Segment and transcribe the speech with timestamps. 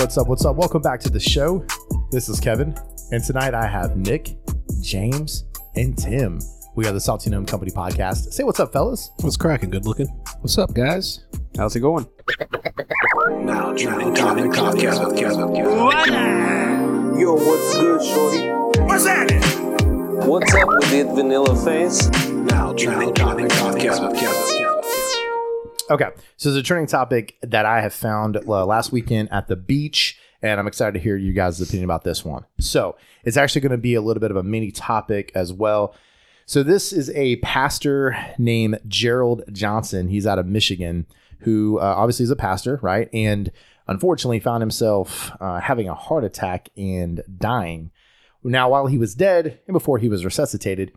[0.00, 0.28] What's up?
[0.28, 0.56] What's up?
[0.56, 1.62] Welcome back to the show.
[2.10, 2.74] This is Kevin,
[3.12, 4.34] and tonight I have Nick,
[4.80, 5.44] James,
[5.76, 6.40] and Tim.
[6.74, 8.32] We are the Salty Gnome Company podcast.
[8.32, 9.10] Say what's up, fellas.
[9.20, 9.68] What's cracking?
[9.68, 10.06] Good looking.
[10.40, 11.26] What's up, guys?
[11.54, 12.06] How's it going?
[13.44, 15.54] Now trending topic podcast with Kevin.
[17.20, 18.48] Yo, what's good, shorty?
[18.82, 19.30] What's that?
[20.26, 22.08] What's up with it, vanilla face?
[22.30, 24.59] Now trending topic podcast with Kevin.
[25.90, 30.20] Okay, so the trending topic that I have found uh, last weekend at the beach,
[30.40, 32.44] and I'm excited to hear you guys' opinion about this one.
[32.60, 35.96] So it's actually going to be a little bit of a mini topic as well.
[36.46, 40.06] So this is a pastor named Gerald Johnson.
[40.06, 41.06] He's out of Michigan,
[41.40, 43.08] who uh, obviously is a pastor, right?
[43.12, 43.50] And
[43.88, 47.90] unfortunately found himself uh, having a heart attack and dying.
[48.44, 50.92] Now, while he was dead and before he was resuscitated,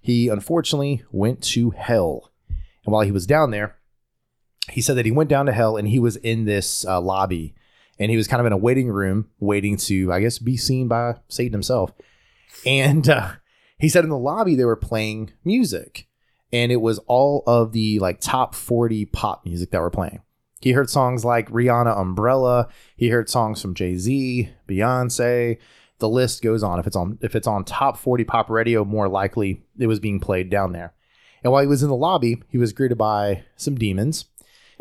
[0.00, 2.32] he unfortunately went to hell.
[2.48, 3.76] And while he was down there,
[4.70, 7.54] he said that he went down to hell and he was in this uh, lobby
[7.98, 10.88] and he was kind of in a waiting room waiting to i guess be seen
[10.88, 11.92] by satan himself.
[12.66, 13.32] And uh,
[13.78, 16.06] he said in the lobby they were playing music
[16.52, 20.22] and it was all of the like top 40 pop music that were playing.
[20.60, 22.68] He heard songs like rihanna umbrella.
[22.96, 25.58] He heard songs from jay-z beyonce.
[25.98, 26.78] The list goes on.
[26.78, 30.20] If it's on if it's on top 40 pop radio more likely it was being
[30.20, 30.94] played down there.
[31.42, 34.26] And while he was in the lobby he was greeted by some demons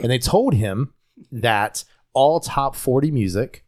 [0.01, 0.93] and they told him
[1.31, 3.65] that all top 40 music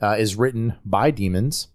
[0.00, 1.68] uh, is written by demons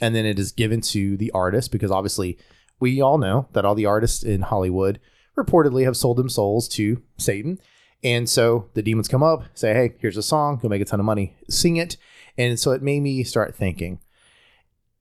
[0.00, 2.38] and then it is given to the artist because obviously
[2.80, 5.00] we all know that all the artists in hollywood
[5.36, 7.58] reportedly have sold them souls to satan.
[8.02, 10.58] And so the demons come up say hey here's a song.
[10.58, 11.34] Go make a ton of money.
[11.48, 11.96] Sing it.
[12.36, 14.00] And so it made me start thinking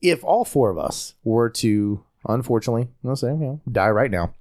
[0.01, 4.33] if all four of us were to unfortunately let's say you know, die right now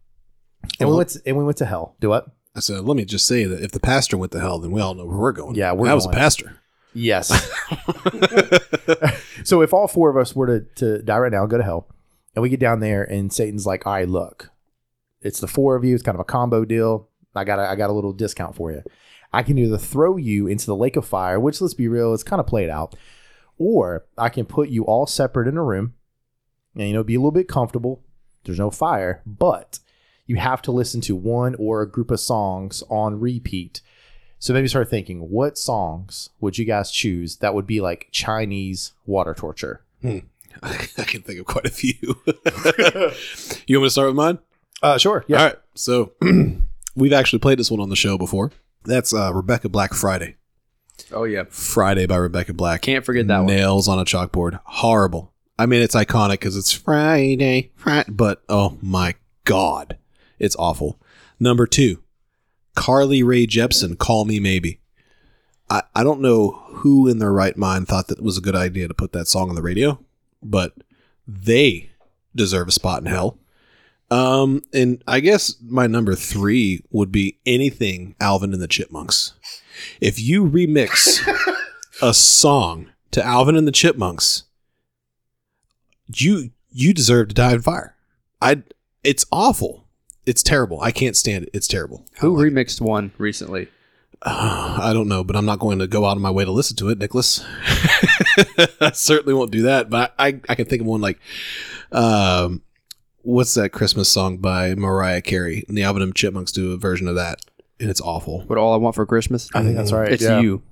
[0.78, 3.04] and we went to, and we went to hell do what I said, let me
[3.04, 5.32] just say that if the pastor went to hell, then we all know where we're
[5.32, 5.54] going.
[5.54, 6.18] Yeah, we're I was a going.
[6.18, 6.58] pastor.
[6.94, 7.28] Yes.
[9.44, 11.64] so if all four of us were to, to die right now, and go to
[11.64, 11.88] hell,
[12.34, 14.50] and we get down there, and Satan's like, "All right, look,
[15.22, 15.94] it's the four of you.
[15.94, 17.08] It's kind of a combo deal.
[17.34, 18.82] I got a, I got a little discount for you.
[19.32, 22.22] I can either throw you into the lake of fire, which let's be real, it's
[22.22, 22.94] kind of played out,
[23.56, 25.94] or I can put you all separate in a room,
[26.76, 28.02] and you know, be a little bit comfortable.
[28.44, 29.78] There's no fire, but
[30.26, 33.80] you have to listen to one or a group of songs on repeat."
[34.38, 38.92] So maybe start thinking, what songs would you guys choose that would be like Chinese
[39.06, 39.82] water torture?
[40.04, 41.94] I can think of quite a few.
[43.66, 44.40] you want me to start with mine?
[44.82, 45.24] Uh, sure.
[45.28, 45.38] Yeah.
[45.38, 45.56] All right.
[45.74, 46.12] So
[46.96, 48.50] we've actually played this one on the show before.
[48.84, 50.36] That's uh, Rebecca Black Friday.
[51.12, 52.82] Oh yeah, Friday by Rebecca Black.
[52.82, 53.46] can't forget that one.
[53.46, 54.60] Nails on a chalkboard.
[54.64, 55.32] Horrible.
[55.58, 59.98] I mean, it's iconic because it's Friday, Friday, but oh my God,
[60.42, 61.00] it's awful.
[61.40, 62.02] Number two,
[62.74, 64.80] Carly Rae Jepsen, Call Me Maybe.
[65.70, 68.56] I, I don't know who in their right mind thought that it was a good
[68.56, 69.98] idea to put that song on the radio,
[70.42, 70.74] but
[71.26, 71.90] they
[72.34, 73.38] deserve a spot in hell.
[74.10, 79.32] Um, and I guess my number three would be anything Alvin and the Chipmunks.
[80.00, 81.26] If you remix
[82.02, 84.44] a song to Alvin and the Chipmunks,
[86.14, 87.96] you you deserve to die in fire.
[88.42, 88.64] I
[89.02, 89.81] it's awful.
[90.24, 90.80] It's terrible.
[90.80, 91.50] I can't stand it.
[91.52, 92.04] It's terrible.
[92.20, 93.68] Who like- remixed one recently?
[94.22, 96.52] Uh, I don't know, but I'm not going to go out of my way to
[96.52, 97.44] listen to it, Nicholas.
[98.80, 99.90] I certainly won't do that.
[99.90, 101.18] But I, I can think of one like,
[101.90, 102.62] um,
[103.22, 105.64] what's that Christmas song by Mariah Carey?
[105.68, 107.40] And the Alvin and Chipmunks do a version of that,
[107.80, 108.42] and it's awful.
[108.42, 109.48] What all I want for Christmas?
[109.54, 110.12] I think that's right.
[110.12, 110.40] It's yeah.
[110.40, 110.62] you.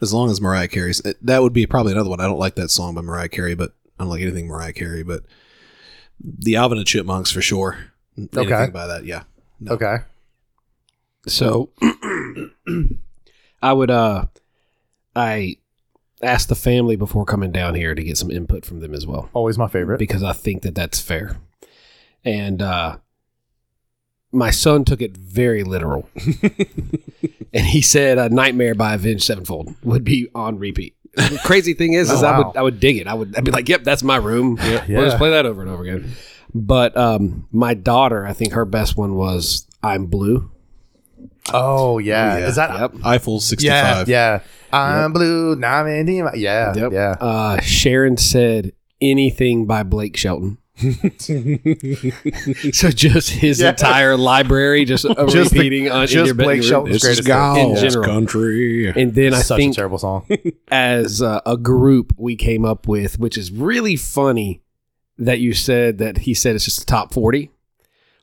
[0.00, 2.20] As long as Mariah Carey's, that would be probably another one.
[2.20, 5.02] I don't like that song by Mariah Carey, but I don't like anything Mariah Carey.
[5.02, 5.22] But
[6.22, 7.92] the Alvin and Chipmunks for sure.
[8.16, 8.70] Anything Okay.
[8.70, 9.24] by that, yeah.
[9.60, 9.72] No.
[9.72, 9.96] Okay.
[11.26, 11.70] So
[13.62, 14.26] I would uh
[15.14, 15.56] I
[16.22, 19.28] asked the family before coming down here to get some input from them as well
[19.34, 19.98] Always my favorite.
[19.98, 21.36] because I think that that's fair.
[22.24, 22.98] And uh
[24.32, 26.08] my son took it very literal.
[27.52, 30.94] and he said a nightmare by Avenged Sevenfold would be on repeat.
[31.14, 33.06] The crazy thing is, is Oh, I would I would dig it.
[33.06, 34.58] I would I'd be like, "Yep, that's my room.
[34.60, 34.84] Yeah.
[34.88, 36.12] We'll just play that over and over again."
[36.62, 40.50] But um, my daughter, I think her best one was "I'm Blue."
[41.52, 42.38] Oh yeah.
[42.38, 42.46] yeah.
[42.48, 42.78] Is that?
[42.80, 42.94] Yep.
[43.04, 44.08] Eiffel 65.
[44.08, 44.40] Yeah.
[44.72, 45.54] I'm blue.
[45.54, 46.74] Now I'm in the- Yeah.
[46.74, 46.92] Yep.
[46.92, 47.10] Yeah.
[47.20, 50.58] Uh, Sharon said anything by Blake Shelton.
[51.18, 53.70] so just his Yeah.
[53.70, 57.20] entire library, just, Just the- repeating on in just your Blake your- Shelton's This is
[57.26, 57.62] greatest hit.
[57.62, 58.04] in God's general.
[58.04, 58.88] country.
[58.94, 60.26] And then I Such think a terrible song.
[60.68, 64.62] as uh, a group we came up with, which is really funny
[65.18, 67.50] that you said that he said it's just the top forty.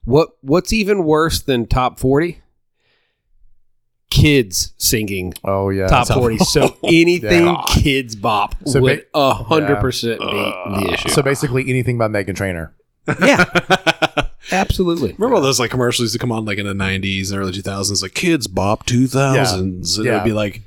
[0.05, 2.39] What what's even worse than top forty?
[4.09, 5.87] kids singing Oh yeah.
[5.87, 6.37] top 40.
[6.39, 7.55] So anything Yeah.
[7.69, 11.09] Kidz Bop So would ba- a hundred percent be the issue.
[11.09, 12.75] So basically, anything by Meghan Trainor.
[13.21, 13.43] yeah,
[14.53, 15.13] absolutely.
[15.17, 17.51] Remember all those like commercials used to come on like in the '90s and early
[17.51, 20.13] 2000s, like Kidz Bop 2000s, and Yeah.
[20.13, 20.61] it'd be like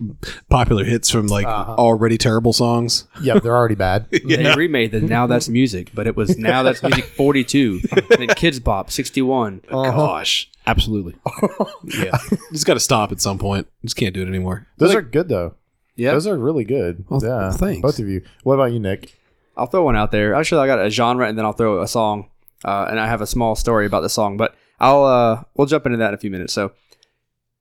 [0.51, 1.75] popular hits from like Uh-huh.
[1.75, 3.05] already terrible songs.
[3.23, 4.07] Yep, they're already bad.
[4.27, 7.81] They remade the Now That's Music, but it was Now That's Music 42.
[7.81, 9.63] then Kidz Bop 61.
[9.71, 11.15] Gosh, Absolutely.
[11.85, 12.19] yeah,
[12.53, 13.69] just got to stop at some point.
[13.85, 14.67] Just can't do it anymore.
[14.79, 15.55] Those are good though.
[15.95, 16.13] Yeah.
[16.13, 17.05] Those are really good.
[17.09, 17.81] Well, yeah, thanks.
[17.83, 18.23] both of you.
[18.43, 19.17] What about you, Nick?
[19.57, 20.35] I'll throw one out there.
[20.35, 22.29] Actually, I got a genre and then I'll throw a song.
[22.65, 25.87] Uh, and I have a small story about the song, but I'll uh, we'll jump
[25.87, 26.53] into that in a few minutes.
[26.53, 26.73] So,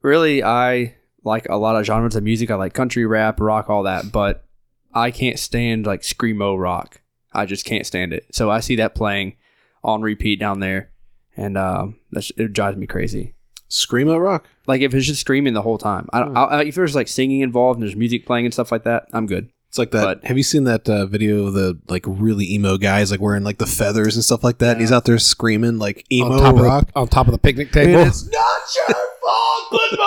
[0.02, 2.52] really, I like a lot of genres of music.
[2.52, 4.46] I like country, rap, rock, all that, but
[4.94, 7.02] I can't stand like screamo rock.
[7.34, 8.28] I just can't stand it.
[8.32, 9.36] So I see that playing
[9.84, 10.92] on repeat down there,
[11.36, 13.36] and um, that's, it drives me crazy.
[13.70, 14.48] Screamo rock.
[14.68, 16.08] Like if it's just screaming the whole time.
[16.14, 16.38] I don't.
[16.38, 19.26] I, if there's like singing involved and there's music playing and stuff like that, I'm
[19.26, 19.50] good.
[19.76, 20.04] It's like that.
[20.22, 23.44] But- have you seen that uh, video of the like really emo guys like wearing
[23.44, 24.72] like the feathers and stuff like that?
[24.72, 26.82] And he's out there screaming like emo on top rock.
[26.84, 28.00] of the, on top of the picnic table.
[28.00, 30.00] It's not your fault, but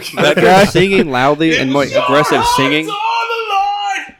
[0.16, 0.24] mine.
[0.24, 2.90] that guy singing loudly and like aggressive singing.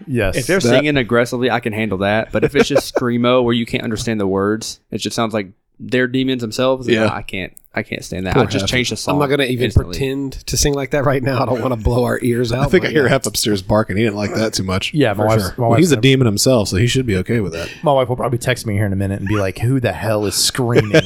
[0.07, 0.37] Yes.
[0.37, 2.31] If they're singing aggressively, I can handle that.
[2.31, 5.53] But if it's just screamo where you can't understand the words, it just sounds like
[5.81, 6.89] they're demons themselves.
[6.89, 7.05] Yeah.
[7.05, 7.53] Yeah, I can't.
[7.77, 8.35] I can't stand that.
[8.35, 8.71] Poor I'll just Jeff.
[8.71, 9.15] change the song.
[9.15, 9.95] I'm not going to even instantly.
[9.99, 11.43] pretend to sing like that right now.
[11.43, 12.65] I don't want to blow our ears out.
[12.65, 13.09] I think I hear yeah.
[13.09, 13.97] Hef upstairs barking.
[13.97, 14.95] He didn't like that too much.
[14.95, 15.55] yeah, my for wife's, sure.
[15.59, 17.69] my, Well, he's a gonna- demon himself, so he should be okay with that.
[17.83, 19.93] my wife will probably text me here in a minute and be like, "Who the
[19.93, 21.03] hell is screaming?"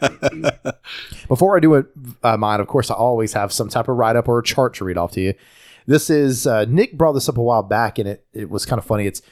[1.28, 1.86] Before I do it,
[2.22, 4.74] uh, mine, of course, I always have some type of write up or a chart
[4.74, 5.34] to read off to you.
[5.86, 8.78] This is uh, Nick brought this up a while back, and it it was kind
[8.78, 9.06] of funny.
[9.06, 9.22] It's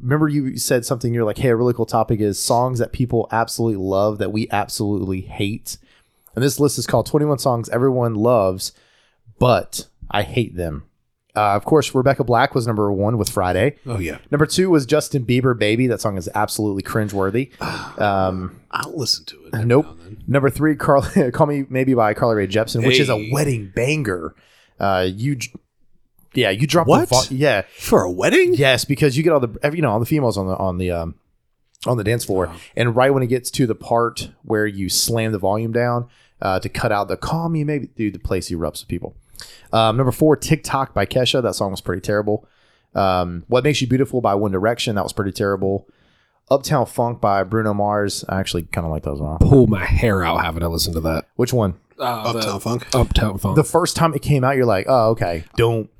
[0.00, 1.12] remember you said something.
[1.14, 4.48] You're like, "Hey, a really cool topic is songs that people absolutely love that we
[4.50, 5.78] absolutely hate."
[6.34, 8.72] And this list is called 21 songs everyone loves,
[9.38, 10.84] but I hate them.
[11.36, 13.76] Uh, of course, Rebecca Black was number one with Friday.
[13.86, 17.50] Oh yeah, Number two was Justin Bieber, "Baby." That song is absolutely cringeworthy.
[17.98, 19.66] Um, I'll listen to it.
[19.66, 19.84] nope.
[19.86, 20.24] now and then.
[20.28, 21.02] Number three, "Call
[21.46, 24.34] Me Maybe" by Carly Rae Jepsen, which is a wedding banger.
[24.78, 25.36] Uh, you,
[26.38, 27.08] yeah, you drop What?
[27.08, 28.54] the vo- yeah, for a wedding.
[28.54, 30.78] yes, because you get all the every- you know all the females on the on
[30.78, 31.14] the um
[31.86, 35.32] on the dance floor, and right when it gets to the part where you slam
[35.32, 36.08] the volume down
[36.42, 39.14] uh, to cut out the "Call Me Maybe," dude, the place erupts with people.
[39.72, 41.42] Um, number four, TikTok by Kesha.
[41.42, 42.46] That song was pretty terrible.
[42.94, 44.96] Um, what Makes You Beautiful by One Direction.
[44.96, 45.86] That was pretty terrible.
[46.50, 48.24] Uptown Funk by Bruno Mars.
[48.28, 49.20] I actually kind of like those.
[49.20, 49.36] Huh?
[49.38, 51.26] Pull my hair out having to listen to that.
[51.36, 51.74] Which one?
[51.98, 52.86] Uh, the Uptown Funk.
[52.94, 53.54] Uptown Funk.
[53.56, 55.44] The first time it came out, you're like, oh, okay.
[55.56, 55.90] Don't.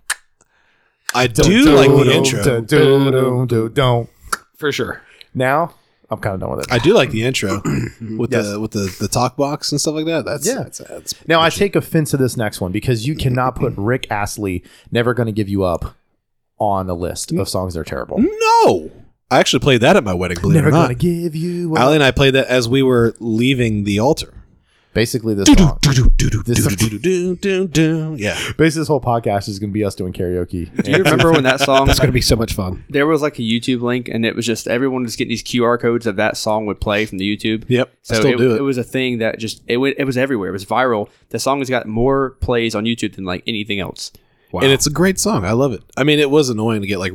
[1.14, 2.42] I do like the intro.
[2.42, 4.10] Don't, don't, don't, don't, don't.
[4.56, 5.02] for sure.
[5.34, 5.74] Now,
[6.10, 6.72] I'm kind of done with it.
[6.72, 7.60] I do like the intro
[8.16, 8.50] with Yes.
[8.50, 10.24] the with the the talk box and stuff like that.
[10.24, 10.62] That's Yeah.
[10.64, 14.06] That's, that's Now, I take offense to this next one because you cannot put Rick
[14.10, 15.94] Astley, Never Gonna Give You Up,
[16.58, 18.18] on a list of songs that are terrible.
[18.18, 18.90] no.
[19.30, 20.38] I actually played that at my wedding.
[20.40, 20.82] Believe Never it or not.
[20.84, 21.80] Gonna Give You Up.
[21.80, 24.32] Allie and I played that as we were leaving the altar.
[24.98, 25.78] Basically, this song.
[25.82, 26.66] This-
[28.18, 28.34] Yeah.
[28.56, 30.74] Basically, this whole podcast is going to be us doing karaoke.
[30.82, 31.86] Do you remember when that song?
[31.86, 32.84] That's going to be so much fun.
[32.90, 35.78] there was like a YouTube link, and it was just everyone was getting these QR
[35.78, 37.64] codes of that song would play from the YouTube.
[37.68, 37.92] Yep.
[38.02, 38.58] So I still it, do it.
[38.58, 40.48] it was a thing that just it went, it was everywhere.
[40.48, 41.08] It was viral.
[41.28, 44.10] The song has got more plays on YouTube than like anything else.
[44.50, 44.62] Wow.
[44.62, 45.44] And it's a great song.
[45.44, 45.82] I love it.
[45.96, 47.12] I mean, it was annoying to get like,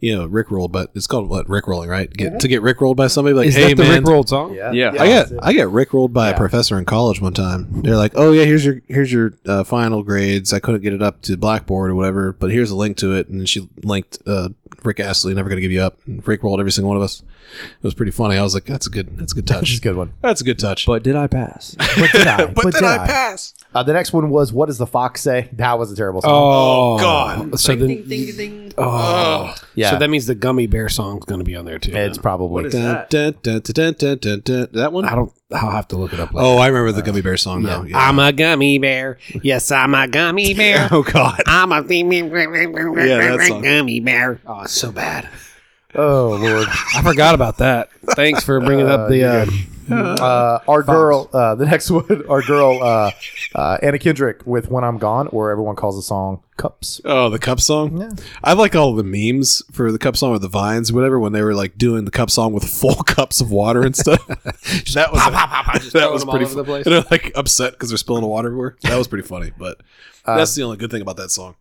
[0.00, 2.12] you know, rickrolled, but it's called what Rickrolling, right?
[2.12, 4.54] Get to get rickrolled by somebody like, Is hey that the man, Rick Rolled song?
[4.54, 4.70] Yeah.
[4.72, 4.92] Yeah.
[4.98, 6.34] I get I get rickrolled by Yeah.
[6.34, 7.82] a professor in college one time.
[7.82, 10.52] They're like, "Oh yeah, here's your here's your uh, final grades.
[10.52, 13.28] I couldn't get it up to Blackboard or whatever, but here's a link to it."
[13.28, 14.50] And she linked uh,
[14.84, 15.98] Rick Astley, never gonna give you up.
[16.06, 17.22] And rickrolled every single one of us.
[17.22, 18.36] It was pretty funny.
[18.36, 19.78] I was like, "That's a good that's a good Which is touch.
[19.78, 20.12] a good one.
[20.22, 21.76] That's a good touch." But did I pass?
[21.98, 22.46] But did I?
[22.54, 23.54] but did I pass?
[23.74, 25.48] Uh, the next one was What Does the Fox Say?
[25.52, 26.30] That was a terrible song.
[26.32, 27.58] Oh, God.
[27.58, 28.72] So then, ding ding ding.
[28.78, 29.90] oh, yeah.
[29.90, 31.92] So that means the Gummy Bear song's going to be on there too.
[31.94, 32.66] it's probably.
[32.66, 33.10] is Dun, that?
[33.10, 34.68] dun, dun, dun, dun, dun, dun.
[34.72, 35.04] That one?
[35.04, 35.32] I don't.
[35.54, 36.34] I'll have to look it up.
[36.34, 36.46] Later.
[36.46, 37.82] Oh, I remember the Gummy Bear song now.
[37.84, 37.96] Yeah.
[37.98, 39.18] I'm a gummy bear.
[39.42, 40.88] Yes, I'm a gummy bear.
[40.90, 41.40] oh God.
[41.46, 41.82] I'm a
[43.38, 43.62] that song.
[43.62, 44.40] gummy bear.
[44.46, 45.28] Oh, it's so bad.
[45.94, 46.66] Oh, Lord.
[46.68, 47.90] I forgot about that.
[48.16, 49.24] Thanks for bringing up the.
[49.24, 49.46] Uh,
[49.90, 53.10] uh, our girl, uh, the next one, our girl, uh,
[53.54, 57.38] uh, Anna Kendrick with "When I'm Gone," or everyone calls the song "Cups." Oh, the
[57.38, 58.00] cup song.
[58.00, 58.10] Yeah.
[58.42, 61.18] I like all the memes for the cup song or the vines, whatever.
[61.18, 64.26] When they were like doing the cup song with full cups of water and stuff.
[64.28, 66.44] that was that was all pretty.
[66.46, 66.64] over the Fun.
[66.64, 66.86] place.
[66.86, 68.76] And they're like upset because they're spilling the water everywhere.
[68.82, 69.52] That was pretty funny.
[69.56, 69.80] But
[70.24, 71.56] that's the only good thing about that song.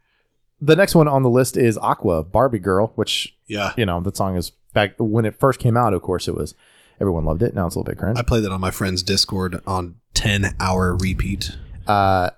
[0.62, 4.15] The next one on the list is "Aqua," Barbie Girl, which Yeah, you know that
[4.15, 5.94] song is back when it first came out.
[5.94, 6.56] Of course, it was
[7.00, 7.54] everyone loved it.
[7.54, 8.18] Now it's a little bit cringe.
[8.18, 11.58] I played that on my friend's Discord on ten hour repeat.
[11.88, 12.30] Uh,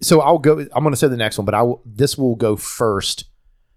[0.00, 0.58] so I'll go.
[0.58, 3.24] I'm going to say the next one, but I will, this will go first.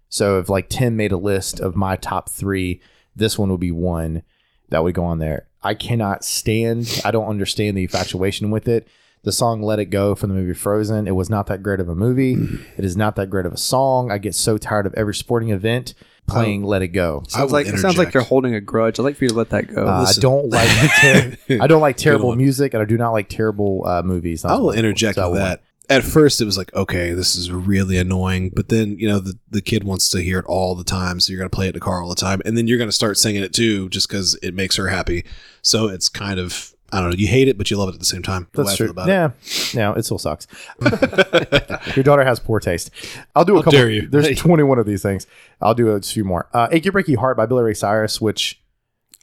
[0.08, 2.80] So if like Tim made a list of my top three,
[3.14, 4.22] this one would be one
[4.70, 5.48] that would go on there.
[5.62, 7.00] I cannot stand.
[7.04, 8.88] I don't understand the infatuation with it.
[9.24, 11.08] The song "Let It Go" from the movie Frozen.
[11.08, 12.34] It was not that great of a movie.
[12.76, 14.10] It is not that great of a song.
[14.10, 15.94] I get so tired of every sporting event
[16.28, 18.14] playing "Let It Go." Sounds like it sounds like interject.
[18.14, 18.98] you're holding a grudge.
[19.00, 19.86] I'd like for you to let that go.
[19.86, 20.20] Uh, I listen.
[20.22, 20.68] don't like
[21.00, 22.38] ter- I don't like terrible one.
[22.38, 24.44] music, and I do not like terrible uh, movies.
[24.44, 25.62] I will interject So with that.
[25.90, 28.50] At first, it was like, okay, this is really annoying.
[28.54, 31.18] But then, you know, the, the kid wants to hear it all the time.
[31.18, 32.42] So you're going to play it in the car all the time.
[32.44, 35.24] And then you're going to start singing it too, just because it makes her happy.
[35.62, 37.98] So it's kind of, I don't know, you hate it, but you love it at
[38.00, 38.48] the same time.
[38.54, 38.88] That's true.
[38.90, 39.12] about it.
[39.12, 39.30] Yeah,
[39.74, 40.46] no, it still sucks.
[41.96, 42.90] Your daughter has poor taste.
[43.36, 43.78] I'll do a How couple.
[43.78, 44.08] dare you.
[44.08, 45.26] There's 21 of these things.
[45.60, 46.48] I'll do a few more.
[46.54, 48.62] Uh, "Achy Breaky Heart" by Billy Ray Cyrus, which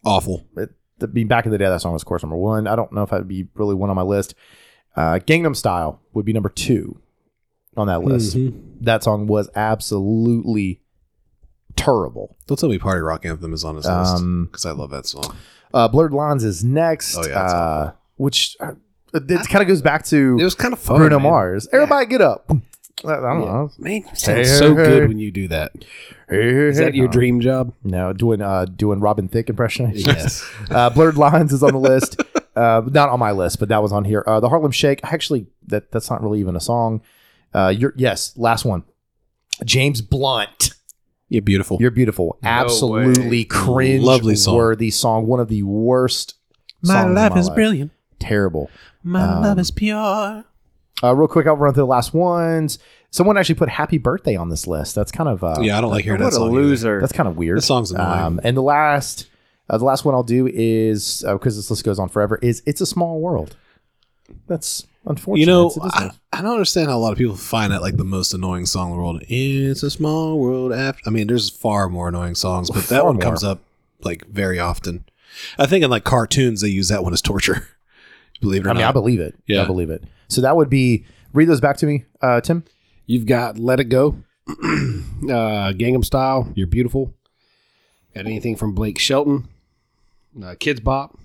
[0.04, 0.46] Awful.
[0.58, 0.70] it,
[1.00, 2.68] the, being back in the day, that song was of course number one.
[2.68, 4.36] I don't know if that'd be really one on my list.
[4.96, 7.02] Uh, "Gangnam Style" would be number two
[7.76, 8.38] on that list.
[8.38, 8.84] Mm-hmm.
[8.86, 10.82] That song was absolutely
[11.76, 12.38] terrible.
[12.48, 15.06] Don't tell me Party Rock Anthem is on his Um, list because I love that
[15.06, 15.36] song.
[15.74, 17.18] Uh, "Blurred Lines" is next.
[17.18, 18.74] Oh, yeah, that's uh, which uh,
[19.14, 20.98] it kind of goes back to It was kind of fun.
[20.98, 21.32] Bruno man.
[21.32, 21.68] Mars.
[21.72, 22.52] Everybody get up.
[23.04, 23.72] I don't know.
[23.78, 25.08] Man, you Hey, so hey, good hey.
[25.08, 25.74] when you do that.
[26.30, 27.74] Is Is that your dream job?
[27.84, 29.92] No, doing uh doing Robin Thicke impression.
[29.94, 30.50] Yes.
[30.72, 32.22] uh, Blurred Lines is on the list.
[32.56, 34.24] Uh, not on my list, but that was on here.
[34.26, 35.02] Uh, the Harlem Shake.
[35.04, 37.02] Actually, that that's not really even a song.
[37.54, 38.86] Uh, you're yes, last one.
[39.66, 40.74] James Blunt.
[41.30, 41.78] Yeah, beautiful.
[41.80, 42.38] You're beautiful.
[42.44, 44.56] Absolutely cringe Lovely song.
[44.56, 45.26] worthy song.
[45.28, 46.36] One of the worst.
[46.84, 47.92] songs in my brilliant.
[48.20, 48.70] Terrible.
[49.04, 50.44] My Um, love is pure.
[51.04, 52.80] Uh, real quick, I'll run through the last ones.
[53.12, 54.94] Someone actually put "Happy Birthday" on this list.
[54.96, 56.52] That's kind of uh, Yeah, I don't like hearing what that a song.
[56.52, 56.62] either.
[56.62, 57.02] loser.
[57.02, 57.58] That's kind of weird.
[57.58, 58.08] The song's annoying.
[58.20, 59.28] Um, and the last,
[59.70, 62.40] uh, the last one I'll do is because this list goes on forever.
[62.42, 63.56] Is "It's a Small World."
[64.48, 65.40] That's unfortunate.
[65.42, 67.72] You know, It's a Disney- I, I don't understand how a lot of people find
[67.72, 69.22] that like the most annoying song in the world.
[69.28, 71.02] It's a small world after.
[71.08, 73.24] I mean, there's far more annoying songs, but that one more.
[73.24, 73.60] comes up
[74.02, 75.06] like very often.
[75.58, 77.68] I think in like cartoons they use that one as torture.
[78.42, 79.36] Believe it or I mean, I believe it.
[79.48, 79.64] Yeah.
[79.64, 80.04] I believe it.
[80.28, 81.06] So that would be.
[81.34, 82.64] Read those back to me, uh, Tim.
[83.06, 84.16] You've got Let It Go,
[84.50, 84.54] uh,
[85.74, 87.14] Gangnam Style, You're Beautiful.
[88.14, 89.50] Got anything from Blake Shelton,
[90.38, 91.20] uh, Kidz Bop,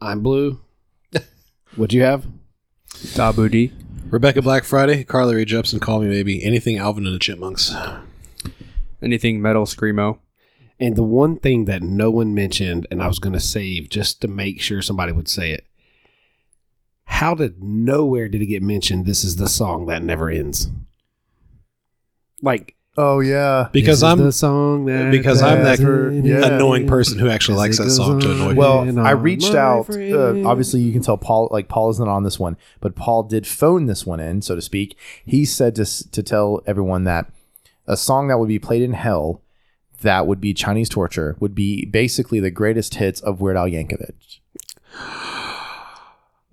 [0.00, 0.61] I'm Blue.
[1.74, 2.26] What'd you have?
[2.90, 3.72] Dabu D.
[4.10, 7.74] Rebecca Black Friday, Carly Rae Jepsen, Call Me Maybe, anything Alvin and the Chipmunks.
[9.00, 10.18] Anything metal screamo.
[10.78, 14.20] And the one thing that no one mentioned, and I was going to save just
[14.20, 15.66] to make sure somebody would say it.
[17.04, 19.06] How did nowhere did it get mentioned?
[19.06, 20.70] This is the song that never ends.
[22.42, 23.68] Like Oh yeah.
[23.72, 26.44] Because this I'm the song that because I'm that Yeah.
[26.46, 28.54] annoying person who actually likes that song to annoy me.
[28.54, 29.88] Well, And I reached out.
[29.88, 31.48] Uh, obviously, you can tell Paul.
[31.50, 34.60] Like Paul isn't on this one, but Paul did phone this one in, so to
[34.60, 34.96] speak.
[35.24, 37.30] He said to to tell everyone that
[37.86, 39.40] a song that would be played in hell,
[40.02, 44.40] that would be Chinese torture, would be basically the greatest hits of Weird Al Yankovic.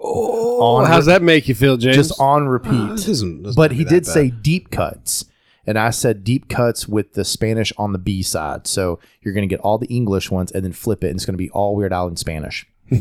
[0.01, 1.97] Oh, On how's that make you feel, James?
[1.97, 2.91] Just on repeat.
[2.91, 5.25] This isn't- doesn't but he did that say deep cuts.
[5.69, 8.65] And I said deep cuts with the Spanish on the B side.
[8.65, 11.09] So you're going to get all the English ones and then flip it.
[11.09, 12.65] And it's going to be all Weird Al in Spanish.
[12.89, 12.97] so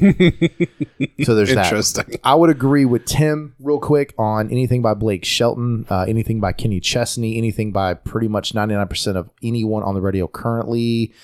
[1.35, 1.49] there's
[1.95, 2.21] that.
[2.23, 6.53] I would agree with Tim real quick on anything by Blake Shelton, uh, anything by
[6.53, 11.15] Kenny Chesney, anything by pretty much 99% of anyone on the radio currently.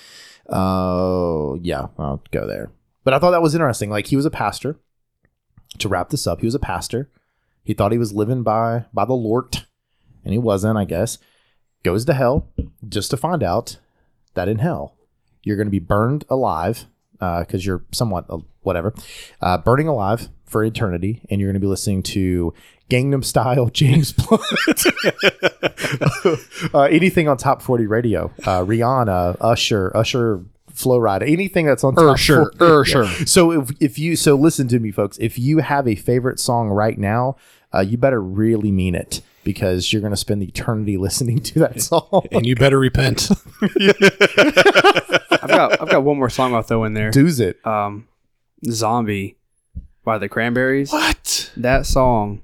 [0.49, 2.71] Uh, yeah, I'll go there.
[3.03, 3.91] But I thought that was interesting.
[3.91, 4.79] Like he was a pastor.
[5.77, 7.11] To wrap this up, he was a pastor.
[7.63, 9.67] He thought he was living by by the Lord,
[10.23, 10.77] and he wasn't.
[10.77, 11.19] I guess
[11.85, 12.47] goes to hell
[12.89, 13.77] just to find out
[14.33, 14.95] that in hell
[15.43, 16.87] you're going to be burned alive
[17.19, 18.93] because you're somewhat uh, whatever,
[19.41, 22.53] uh, burning alive for eternity, and you're going to be listening to
[22.89, 24.43] Gangnam Style James Blunt,
[26.73, 31.95] uh, anything on Top 40 Radio, uh, Rihanna, Usher, Usher, Flo Rida, anything that's on
[31.95, 32.65] Top sure, 40.
[32.65, 33.07] er, sure.
[33.25, 36.69] So if, if you so listen to me, folks, if you have a favorite song
[36.69, 37.37] right now,
[37.73, 41.81] uh, you better really mean it because you're going to spend eternity listening to that
[41.81, 42.25] song.
[42.33, 43.29] and you better repent.
[43.61, 47.11] I've got I've got one more song I'll throw in there.
[47.11, 47.65] Do's it.
[47.65, 48.07] Um,
[48.69, 49.37] Zombie
[50.03, 50.91] by the Cranberries.
[50.91, 51.51] what?
[51.57, 52.41] That song.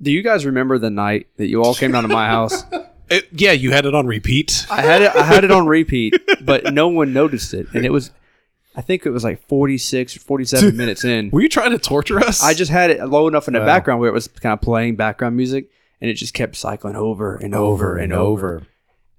[0.00, 2.64] Do you guys remember the night that you all came down to my house?
[3.08, 4.66] It- yeah, you had it on repeat.
[4.70, 5.14] I had it.
[5.14, 8.10] I had it on repeat, but no one noticed it, and it was.
[8.74, 11.28] I think it was like 46 or 47 minutes in.
[11.30, 12.42] Were you trying to torture us?
[12.42, 13.66] I just had it low enough in the Wow.
[13.66, 15.68] background where it was kind of playing background music,
[16.02, 18.66] and it just kept cycling over and over and over,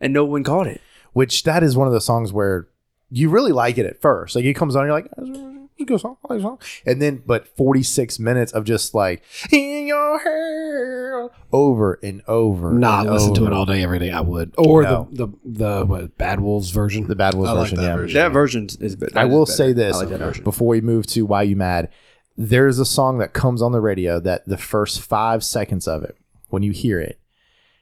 [0.02, 0.82] and no one caught it.
[1.14, 2.68] Which that is one of the songs where
[3.10, 4.36] you really like it at first.
[4.36, 6.18] Like it comes on, you're like, it's a good song.
[6.28, 6.60] I like the song.
[6.86, 12.74] And then, but 46 minutes of just like in your hair over and over.
[12.74, 13.52] Nah, and listen to over.
[13.52, 14.12] it all day, every day.
[14.12, 14.54] I would.
[14.58, 15.08] Or No.
[15.12, 17.08] the the the what, Bad Wolves version.
[17.08, 17.96] The Bad Wolves I like version, that yeah.
[17.96, 18.20] version.
[18.20, 19.18] That version is better.
[19.18, 20.44] I will say this I like that version.
[20.44, 21.90] before we move to Why You Mad.
[22.36, 26.18] There's a song that comes on the radio that the first five seconds of it,
[26.54, 27.20] when you hear it,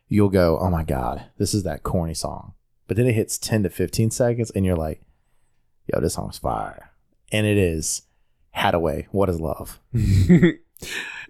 [0.07, 2.53] you'll go, "Oh my god, this is that corny song."
[2.87, 5.01] But then it hits 10 to 15 seconds, and you're like,
[5.87, 6.91] "Yo, this song's fire,"
[7.31, 8.03] and it is.
[8.55, 9.79] Hadaway, what is love?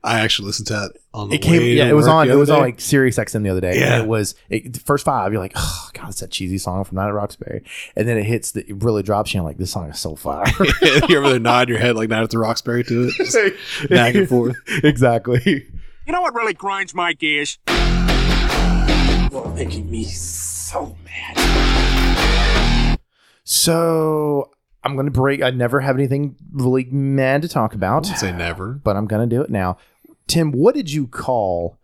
[0.04, 2.34] I actually listened to that on the It came, way yeah, it was on, it
[2.34, 3.80] was on like Sirius XM the other day.
[3.80, 3.94] Yeah.
[3.94, 5.32] and it was it, the first five.
[5.32, 7.64] You're like, oh god, it's that cheesy song from Night at Roxbury,
[7.96, 9.40] and then it hits, the, it really drops you.
[9.40, 10.46] and you're like, this song is so fire.
[11.08, 13.14] you ever there nod your head like Night at the Roxbury to it?
[13.18, 13.38] Just
[13.90, 14.56] back and forth.
[14.84, 15.68] exactly.
[16.06, 17.60] You know what really grinds my gears?
[19.32, 22.98] You're making me so mad.
[23.44, 24.50] So
[24.84, 25.44] I'm gonna break.
[25.44, 28.74] I never have anything really mad to talk about, Don't say never.
[28.74, 29.78] but I'm gonna do it now.
[30.26, 31.78] Tim, what did you call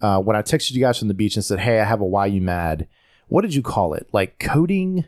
[0.00, 2.04] uh, when I texted you guys from the beach and said, "Hey, I have a
[2.04, 2.88] why you mad"?
[3.28, 4.08] What did you call it?
[4.12, 5.04] Like coding?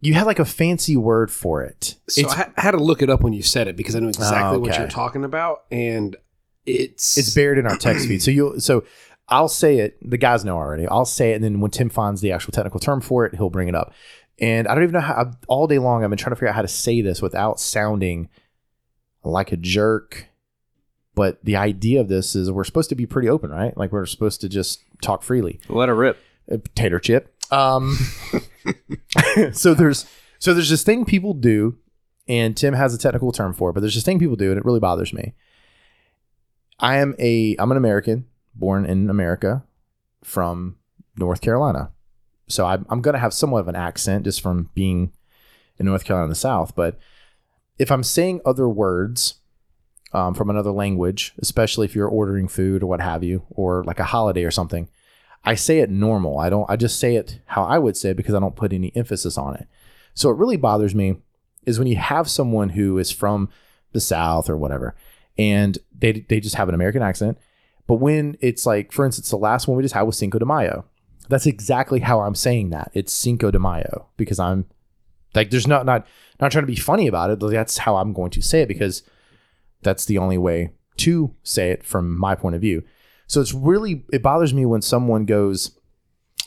[0.00, 1.94] You had like a fancy word for it.
[2.08, 4.08] So it's, I had to look it up when you said it because I knew
[4.08, 4.80] exactly what okay.
[4.80, 6.16] you're talking about, and
[6.66, 8.22] it's it's buried in our text feed.
[8.22, 8.84] So you so
[9.28, 9.98] I'll say it.
[10.08, 10.86] The guys know already.
[10.86, 13.50] I'll say it, and then when Tim finds the actual technical term for it, he'll
[13.50, 13.92] bring it up.
[14.38, 15.14] And I don't even know how.
[15.14, 17.58] I've, all day long, I've been trying to figure out how to say this without
[17.58, 18.28] sounding
[19.24, 20.28] like a jerk.
[21.14, 23.76] But the idea of this is we're supposed to be pretty open, right?
[23.76, 25.60] Like we're supposed to just talk freely.
[25.68, 26.18] Let her rip.
[26.48, 27.34] A potato chip.
[27.50, 27.96] Um,
[29.52, 30.06] so there's
[30.38, 31.78] so there's this thing people do,
[32.28, 34.58] and Tim has a technical term for it, but there's this thing people do, and
[34.58, 35.34] it really bothers me.
[36.78, 39.64] I am a I'm an American, born in America,
[40.22, 40.76] from
[41.16, 41.92] North Carolina,
[42.48, 45.12] so I'm I'm gonna have somewhat of an accent just from being
[45.78, 46.74] in North Carolina in the South.
[46.74, 46.98] But
[47.78, 49.36] if I'm saying other words
[50.12, 54.00] um, from another language, especially if you're ordering food or what have you, or like
[54.00, 54.88] a holiday or something,
[55.44, 56.38] I say it normal.
[56.38, 56.68] I don't.
[56.68, 59.38] I just say it how I would say it because I don't put any emphasis
[59.38, 59.66] on it.
[60.14, 61.16] So what really bothers me
[61.64, 63.48] is when you have someone who is from
[63.92, 64.94] the South or whatever,
[65.38, 67.38] and they they just have an American accent.
[67.86, 70.44] But when it's like, for instance, the last one we just had was Cinco de
[70.44, 70.84] Mayo.
[71.28, 72.90] That's exactly how I'm saying that.
[72.94, 74.66] It's Cinco de Mayo because I'm
[75.34, 76.06] like, there's not not
[76.40, 77.40] not trying to be funny about it.
[77.40, 79.02] That's how I'm going to say it because
[79.82, 82.82] that's the only way to say it from my point of view.
[83.26, 85.78] So it's really it bothers me when someone goes,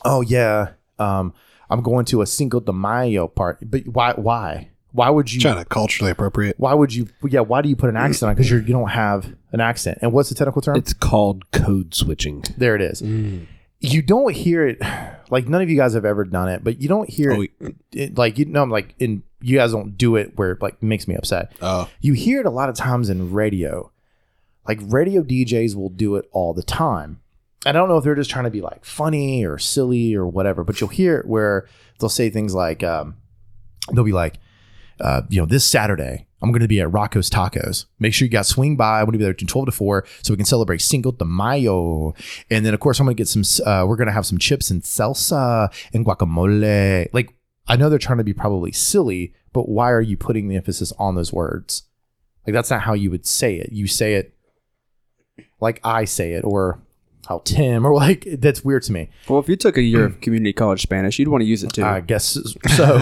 [0.04, 1.34] "Oh yeah, um,
[1.68, 4.12] I'm going to a Cinco de Mayo party," but why?
[4.12, 4.70] Why?
[4.92, 5.40] Why would you?
[5.40, 6.56] Trying to culturally appropriate.
[6.58, 7.08] Why would you?
[7.28, 8.34] Yeah, why do you put an accent on?
[8.34, 9.98] Because you you don't have an accent.
[10.02, 10.76] And what's the technical term?
[10.76, 12.44] it's called code switching.
[12.56, 13.02] there it is.
[13.80, 14.78] You don't hear it.
[15.32, 17.50] Like none of you guys have ever done it, but you don't hear Oh, it,
[17.92, 18.18] it.
[18.18, 21.06] Like you know, I'm like in you guys don't do it where it like makes
[21.06, 21.52] me upset.
[21.62, 23.92] Oh, You hear it a lot of times in radio.
[24.66, 27.20] Like radio DJs will do it all the time.
[27.64, 30.64] I don't know if they're just trying to be like funny or silly or whatever,
[30.64, 31.68] but you'll hear it where
[32.00, 33.14] they'll say things like, um,
[33.92, 34.40] they'll be like,
[34.98, 37.86] uh, you know, this Saturday, I'm going to be at Rocco's Tacos.
[37.98, 39.00] Make sure you guys swing by.
[39.00, 41.24] I'm going to be there from 12 to 4 so we can celebrate Cinco de
[41.24, 42.14] Mayo.
[42.50, 44.38] And then, of course, I'm going to get some, uh, we're going to have some
[44.38, 47.08] chips and salsa and guacamole.
[47.12, 47.34] Like,
[47.68, 50.92] I know they're trying to be probably silly, but why are you putting the emphasis
[50.98, 51.84] on those words?
[52.46, 53.72] Like, that's not how you would say it.
[53.72, 54.34] You say it
[55.60, 56.80] like I say it or
[57.28, 59.08] how Tim or like, that's weird to me.
[59.28, 61.72] Well, if you took a year of community college Spanish, you'd want to use it
[61.72, 61.84] too.
[61.84, 62.38] I guess
[62.76, 62.98] so.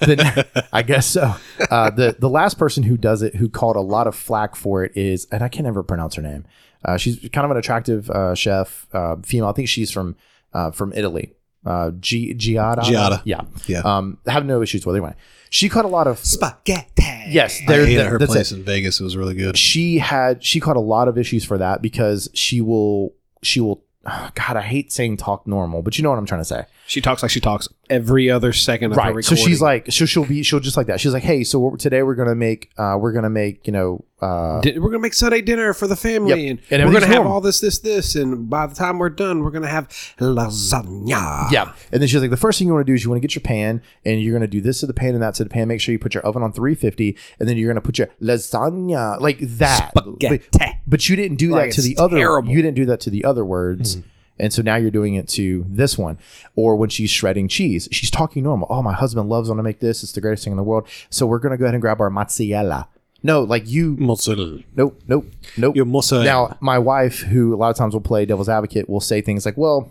[0.00, 0.18] then
[0.72, 1.34] I guess so.
[1.70, 4.84] Uh, the the last person who does it, who called a lot of flack for
[4.84, 6.44] it, is and I can never pronounce her name.
[6.84, 9.48] Uh, she's kind of an attractive uh, chef, uh, female.
[9.48, 10.16] I think she's from
[10.52, 11.34] uh, from Italy.
[11.66, 12.78] Uh, Gi- Giada.
[12.82, 13.20] Giada.
[13.24, 13.42] Yeah.
[13.66, 13.80] Yeah.
[13.80, 15.02] Um, I have no issues with her.
[15.02, 15.14] Anyway,
[15.50, 17.02] she caught a lot of spaghetti.
[17.28, 17.60] yes.
[17.68, 18.58] I hated there- her place it.
[18.58, 19.00] in Vegas.
[19.00, 19.58] It was really good.
[19.58, 23.82] She had she caught a lot of issues for that because she will she will.
[24.04, 26.64] God, I hate saying talk normal, but you know what I'm trying to say.
[26.86, 30.24] She talks like she talks every other second of right so she's like so she'll
[30.24, 32.96] be she'll just like that she's like hey so what- today we're gonna make uh
[33.00, 36.46] we're gonna make you know uh Di- we're gonna make Sunday dinner for the family,
[36.48, 36.58] Yep.
[36.72, 37.34] and, And we're gonna have normal.
[37.34, 41.50] all this, this, this, and by the time we're done, we're gonna have lasagna.
[41.50, 43.20] yeah and then she's like the first thing you want to do is you want
[43.22, 45.44] to get your pan and you're gonna do this to the pan and that to
[45.44, 47.98] the pan make sure you put your oven on 350 and then you're gonna put
[47.98, 50.42] your lasagna like that Spaghetti.
[50.52, 52.50] but, but you didn't do Like that to it's the other terrible.
[52.50, 53.98] you didn't do that to the other words
[54.38, 56.18] And so now you're doing it to this one.
[56.56, 58.68] Or when she's shredding cheese, she's talking normal.
[58.70, 60.02] Oh, my husband loves when I make this.
[60.02, 60.86] It's the greatest thing in the world.
[61.10, 62.88] So we're going to go ahead and grab our mozzarella.
[63.22, 64.60] No, like you Mozzarella.
[64.76, 65.74] Nope, nope, nope.
[65.74, 66.24] Your mozzarella.
[66.24, 69.44] Now, my wife, who a lot of times will play devil's advocate, will say things
[69.44, 69.90] like, well,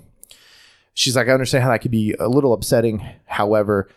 [0.93, 3.05] she's like, I understand how that could be a little upsetting.
[3.25, 3.89] However,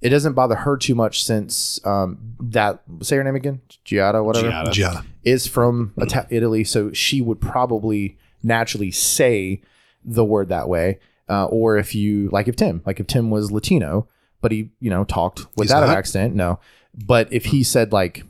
[0.00, 4.48] it doesn't bother her too much since um, that say her name again, Giada, whatever
[4.48, 4.68] Giada.
[4.68, 5.04] Giada.
[5.24, 5.94] is from
[6.28, 9.62] Italy, so she would probably naturally say
[10.06, 10.98] the word that way.
[11.28, 14.08] Uh, or if you like, if Tim, like if Tim was Latino,
[14.40, 16.60] but he you know talked without an accent, no.
[16.94, 18.22] But if he said like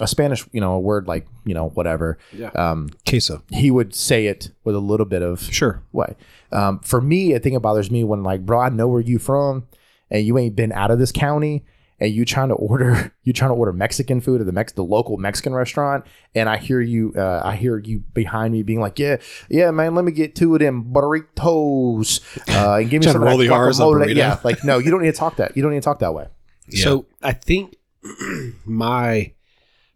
[0.00, 2.18] a Spanish, you know, a word like you know whatever,
[2.54, 3.42] um, Queso.
[3.50, 5.82] he would say it with a little bit of Sure.
[5.92, 6.16] way.
[6.50, 9.18] Um, for me, I think it bothers me when like, bro, I know where you
[9.18, 9.66] from,
[10.10, 11.64] and you ain't been out of this county,
[12.00, 14.84] and you trying to order you trying to order Mexican food at the Mex the
[14.84, 18.98] local Mexican restaurant, and I hear you, uh, I hear you behind me being like,
[18.98, 19.16] yeah,
[19.48, 22.20] yeah, man, let me get two of them burritos,
[22.54, 25.12] uh, and give me some roll the R's on Yeah, like no, you don't need
[25.12, 25.56] to talk that.
[25.56, 26.28] You don't need to talk that way.
[26.70, 27.76] So I think
[28.64, 29.32] my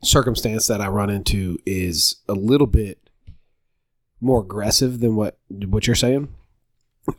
[0.02, 2.98] circumstance that I run into is a little bit
[4.20, 6.28] more aggressive than what what you're saying.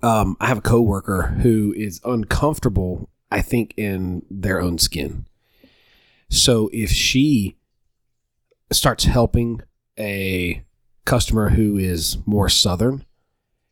[0.02, 5.26] Um, I have a coworker who is uncomfortable, I think, in their own skin.
[6.30, 7.58] So if she
[8.72, 9.62] starts helping
[10.00, 10.64] a
[11.06, 13.06] customer who is more southern,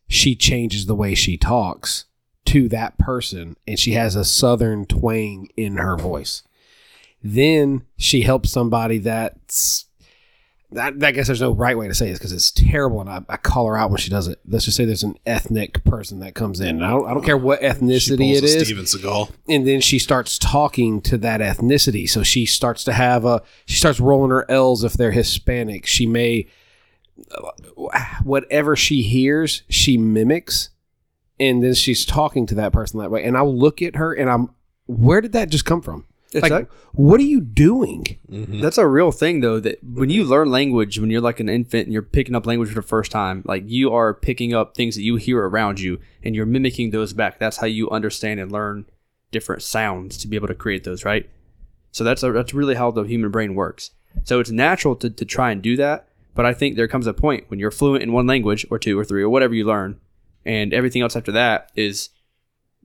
[0.08, 2.06] she changes the way she talks
[2.46, 6.42] to that person and she has a southern twang in her voice.
[7.24, 9.86] Then she helps somebody that's
[10.74, 13.22] that, I guess there's no right way to say this because it's terrible, and I,
[13.28, 14.40] I call her out when she does it.
[14.48, 16.82] Let's just say there's an ethnic person that comes in.
[16.82, 19.32] I don't, I don't care what ethnicity it is Steven Seagal.
[19.50, 22.10] and then she starts talking to that ethnicity.
[22.10, 25.86] So she starts to have a she starts rolling her L's if they're Hispanic.
[25.86, 26.48] She may
[28.24, 30.70] whatever she hears, she mimics,
[31.40, 33.24] and then she's talking to that person that way.
[33.24, 34.52] And I'll look at her and I'm
[34.86, 36.06] where did that just come from?
[36.34, 38.06] It's like, what are you doing?
[38.30, 38.62] Mm-hmm.
[38.62, 39.60] That's a real thing, though.
[39.60, 42.70] That when you learn language, when you're like an infant and you're picking up language
[42.70, 46.00] for the first time, like you are picking up things that you hear around you
[46.24, 47.38] and you're mimicking those back.
[47.38, 48.86] That's how you understand and learn
[49.32, 51.30] different sounds to be able to create those, right?
[51.92, 53.92] So that's a, that's really how the human brain works.
[54.24, 57.14] So it's natural to, to try and do that, but I think there comes a
[57.14, 60.00] point when you're fluent in one language or two or three or whatever you learn,
[60.46, 62.10] and everything else after that is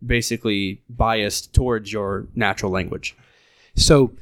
[0.05, 3.17] basically biased towards your natural language.
[3.77, 4.17] So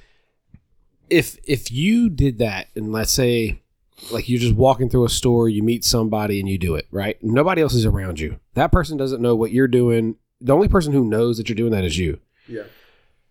[1.08, 3.62] if if you did that and let's say
[4.10, 7.16] like you're just walking through a store, you meet somebody and you do it, right?
[7.22, 8.38] Nobody else is around you.
[8.54, 10.16] That person doesn't know what you're doing.
[10.40, 12.20] The only person who knows that you're doing that is you.
[12.48, 12.64] Yeah.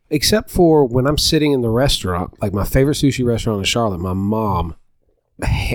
[0.09, 3.99] Except for when I'm sitting in the restaurant, like my favorite sushi restaurant in Charlotte,
[3.99, 4.75] my mom,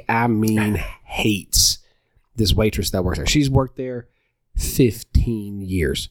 [0.08, 1.78] I mean, hates
[2.37, 3.26] this waitress that works there.
[3.26, 4.08] She's worked there
[4.56, 6.08] 15 years.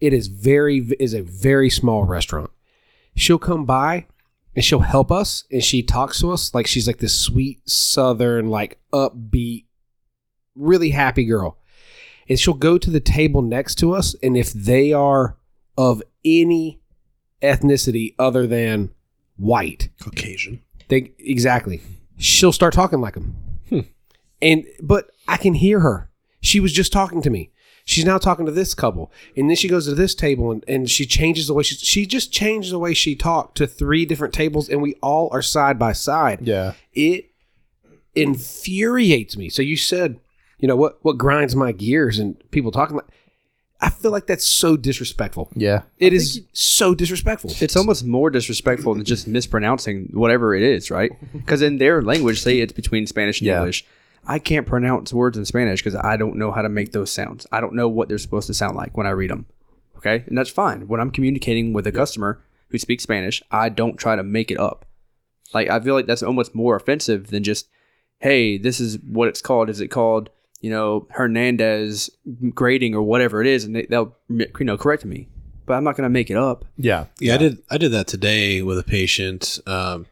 [0.00, 2.50] It is very is a very small restaurant.
[3.18, 4.06] She'll come by
[4.54, 8.48] and she'll help us and she talks to us like she's like this sweet southern
[8.48, 9.64] like upbeat
[10.54, 11.58] really happy girl.
[12.28, 15.36] And she'll go to the table next to us and if they are
[15.76, 16.80] of any
[17.42, 18.90] ethnicity other than
[19.36, 20.60] white, Caucasian.
[20.88, 21.80] they exactly.
[22.18, 23.36] She'll start talking like them.
[23.68, 23.80] Hmm.
[24.42, 26.10] And but I can hear her.
[26.40, 27.50] She was just talking to me.
[27.88, 30.90] She's now talking to this couple, and then she goes to this table, and, and
[30.90, 34.34] she changes the way she she just changed the way she talked to three different
[34.34, 36.40] tables, and we all are side by side.
[36.46, 36.74] Yeah.
[36.92, 37.30] It
[38.14, 39.48] infuriates me.
[39.48, 40.20] So you said,
[40.58, 43.06] you know what what grinds my gears, and people talking like.
[43.80, 45.48] I feel like that's so disrespectful.
[45.54, 45.82] Yeah.
[45.98, 47.52] It is so disrespectful.
[47.60, 51.12] It's almost more disrespectful than just mispronouncing whatever it is, right?
[51.32, 53.58] Because in their language, say it's between Spanish and Yeah.
[53.58, 53.84] English.
[54.26, 57.46] I can't pronounce words in Spanish because I don't know how to make those sounds.
[57.50, 59.46] I don't know what they're supposed to sound like when I read them.
[59.96, 60.86] Okay, and that's fine.
[60.86, 64.58] When I'm communicating with a customer who speaks Spanish, I don't try to make it
[64.60, 64.84] up.
[65.52, 67.68] Like I feel like that's almost more offensive than just,
[68.18, 69.70] "Hey, this is what it's called.
[69.70, 72.10] Is it called, you know, Hernandez
[72.54, 75.28] grading or whatever it is?" And they, they'll, you know, correct me.
[75.66, 76.64] But I'm not gonna make it up.
[76.76, 77.06] Yeah.
[77.18, 77.62] Yeah, I did.
[77.70, 80.06] I did that today with a patient um,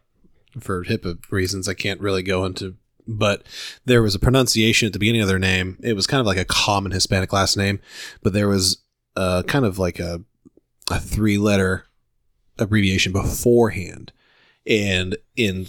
[0.59, 1.69] for HIPAA reasons.
[1.69, 3.43] I can't really go into, but
[3.85, 5.79] there was a pronunciation at the beginning of their name.
[5.83, 7.81] It was kind of like a common Hispanic last name,
[8.23, 8.79] but there was
[9.15, 10.23] a kind of like a
[10.91, 11.87] a three letter
[12.59, 14.13] abbreviation beforehand,
[14.67, 15.67] and in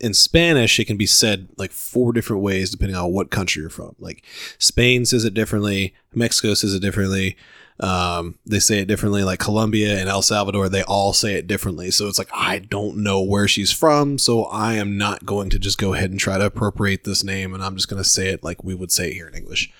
[0.00, 3.70] in Spanish, it can be said like four different ways depending on what country you're
[3.70, 3.94] from.
[3.98, 4.24] Like
[4.58, 7.36] Spain says it differently, Mexico says it differently.
[7.80, 9.22] Um, they say it differently.
[9.22, 11.90] Like Colombia and El Salvador, they all say it differently.
[11.90, 15.58] So it's like I don't know where she's from, so I am not going to
[15.58, 18.28] just go ahead and try to appropriate this name, and I'm just going to say
[18.28, 19.70] it like we would say it here in English,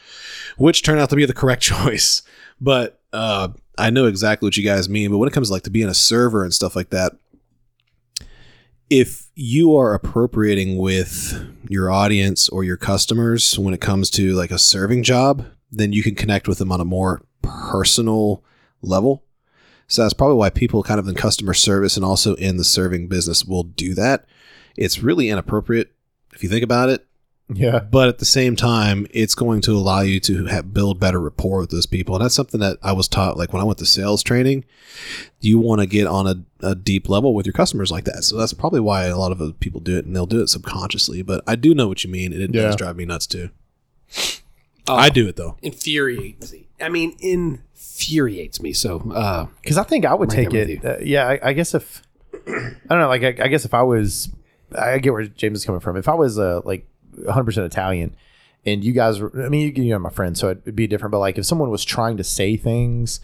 [0.56, 2.22] which turned out to be the correct choice.
[2.60, 5.10] But uh, I know exactly what you guys mean.
[5.10, 7.12] But when it comes to like to being a server and stuff like that,
[8.90, 14.50] if you are appropriating with your audience or your customers when it comes to like
[14.50, 18.42] a serving job, then you can connect with them on a more personal
[18.82, 19.24] level.
[19.86, 23.08] So that's probably why people kind of in customer service and also in the serving
[23.08, 24.26] business will do that.
[24.76, 25.92] It's really inappropriate
[26.34, 27.04] if you think about it.
[27.50, 27.78] Yeah.
[27.78, 31.60] But at the same time, it's going to allow you to have, build better rapport
[31.60, 32.14] with those people.
[32.14, 34.66] And that's something that I was taught, like when I went to sales training,
[35.40, 38.24] you want to get on a, a deep level with your customers like that.
[38.24, 41.22] So that's probably why a lot of people do it and they'll do it subconsciously.
[41.22, 42.34] But I do know what you mean.
[42.34, 42.64] And it Yeah.
[42.64, 43.48] does drive me nuts too.
[44.86, 45.56] Um, I do it though.
[45.62, 46.67] infuriates me.
[46.80, 48.72] I mean, infuriates me.
[48.72, 50.84] So, uh, Because I think I would Right take it.
[50.84, 52.50] Uh, yeah, I, I guess if I
[52.88, 54.28] don't know, like I, I guess if I was,
[54.76, 55.96] I get where James is coming from.
[55.96, 56.86] If I was uh, like
[57.16, 58.14] 100 percent Italian,
[58.66, 61.12] and you guys, were, I mean, you, you know, my friends, so it'd be different.
[61.12, 63.20] But like if someone was trying to say things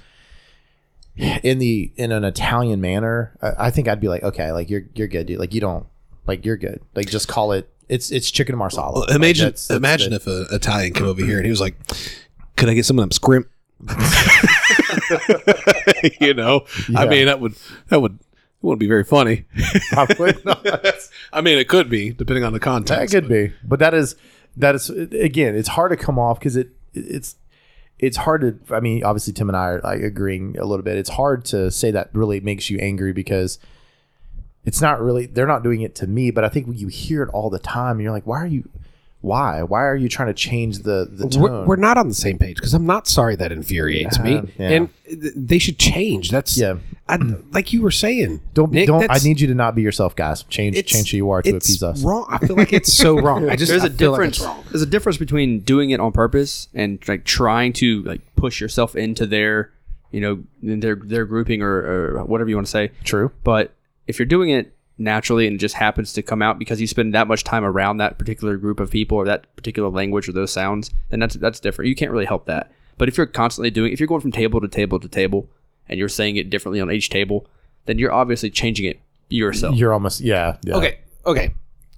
[1.17, 4.83] in the in an Italian manner, I, I think I'd be like, okay, like you're
[4.95, 5.39] you're good, dude.
[5.39, 5.87] Like you don't
[6.27, 6.81] like you're good.
[6.95, 7.69] Like just call it.
[7.89, 8.93] It's it's chicken marsala.
[8.93, 11.51] Well, Like, imagine that's- that's imagine the- if an Italian came over here and he
[11.51, 11.77] was like,
[12.57, 13.49] "Could I get some of them scrimp?"
[16.21, 16.65] you know,
[16.97, 17.55] I mean that would
[17.89, 19.45] that would it wouldn't be very funny.
[19.91, 20.67] Probably not.
[21.33, 23.13] I mean, it could be depending on the context.
[23.13, 23.29] That context.
[23.29, 24.17] could be, but that is
[24.57, 27.37] that is again, it's hard to come off because it it's
[27.99, 28.75] it's hard to.
[28.75, 30.97] I mean, obviously, Tim and I are like agreeing a little bit.
[30.97, 33.59] It's hard to say that really makes you angry because
[34.65, 35.27] it's not really.
[35.27, 37.59] They're not doing it to me, but I think when you hear it all the
[37.59, 38.69] time, you're like, why are you?
[39.25, 39.63] Why?
[39.63, 41.43] Why are you trying to change the the tone?
[41.43, 44.43] we're, we're not on the same page because I'm not sorry that infuriates me, Uh,
[44.59, 44.69] yeah.
[44.71, 46.31] and th- they should change.
[46.31, 46.77] That's Yeah.
[47.09, 47.17] I,
[47.53, 48.41] like you were saying.
[48.55, 49.11] don't be, Nick, don't.
[49.11, 50.43] I need you to not be yourself, guys.
[50.45, 52.03] Change change who you are to it's appease us.
[52.05, 52.27] Wrong.
[52.29, 53.49] I feel like it's so wrong.
[53.49, 54.41] I just there's I a feel like difference.
[54.41, 54.63] wrong.
[54.71, 58.95] there's a difference between doing it on purpose and like trying to like push yourself
[58.97, 59.71] into their,
[60.13, 61.73] you know, in their their grouping or,
[62.19, 62.91] or whatever you want to say.
[63.05, 63.33] True.
[63.43, 63.75] But
[64.07, 67.15] if you're doing it naturally and it just happens to come out because you spend
[67.15, 70.53] that much time around that particular group of people or that particular language or those
[70.53, 71.89] sounds, then that's that's different.
[71.89, 72.71] You can't really help that.
[72.97, 75.49] But if you're constantly doing, if you're going from table to table to table,
[75.89, 77.47] and you're saying it differently on each table,
[77.87, 79.77] then you're obviously changing it yourself.
[79.77, 80.57] You're almost yeah.
[80.65, 80.75] yeah.
[80.77, 80.99] Okay.
[81.27, 81.55] Okay.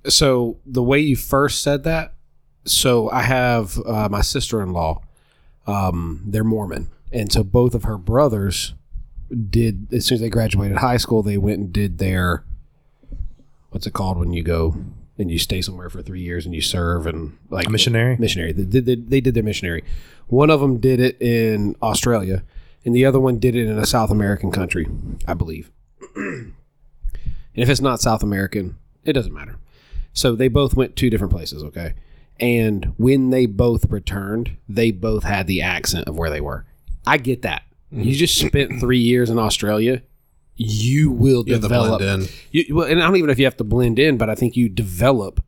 [0.09, 2.15] So the way you first said that,
[2.65, 5.03] so I have uh, my sister in law.
[5.67, 8.75] Um, they're Mormon, and so both of her brothers
[9.51, 12.45] did as soon as they graduated high school, they went and did their
[13.71, 14.77] what's it called when you go
[15.19, 18.17] and you stay somewhere for three years and you serve and like Missionary?
[18.19, 18.53] missionary.
[18.53, 19.85] They did they, they did their missionary.
[20.29, 22.43] One of them did it in Australia,
[22.85, 24.87] and the other one did it in a South American country,
[25.27, 25.71] I believe.
[26.17, 26.53] and
[27.55, 29.57] if it's not South American, it doesn't matter.
[30.13, 31.95] So they both went two different places, okay?
[32.41, 36.67] And when they both returned, they both had the accent of where they were.
[37.07, 37.63] I get that.
[37.91, 38.11] You mm-hmm.
[38.13, 40.03] just spent three years in Australia.
[40.57, 42.01] You will You have to develop.
[42.01, 42.29] blend in.
[42.51, 44.35] You, well, and I don't even know if you have to blend in, but I
[44.35, 45.45] think you develop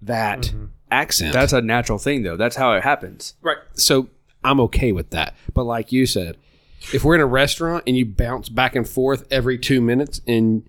[0.00, 0.66] that mm-hmm.
[0.90, 1.32] accent.
[1.32, 2.36] That's a natural thing, though.
[2.36, 3.34] That's how it happens.
[3.42, 3.58] Right.
[3.74, 4.08] So
[4.42, 5.34] I'm okay with that.
[5.52, 6.36] But like you said,
[6.92, 10.68] if we're in a restaurant and you bounce back and forth every two minutes and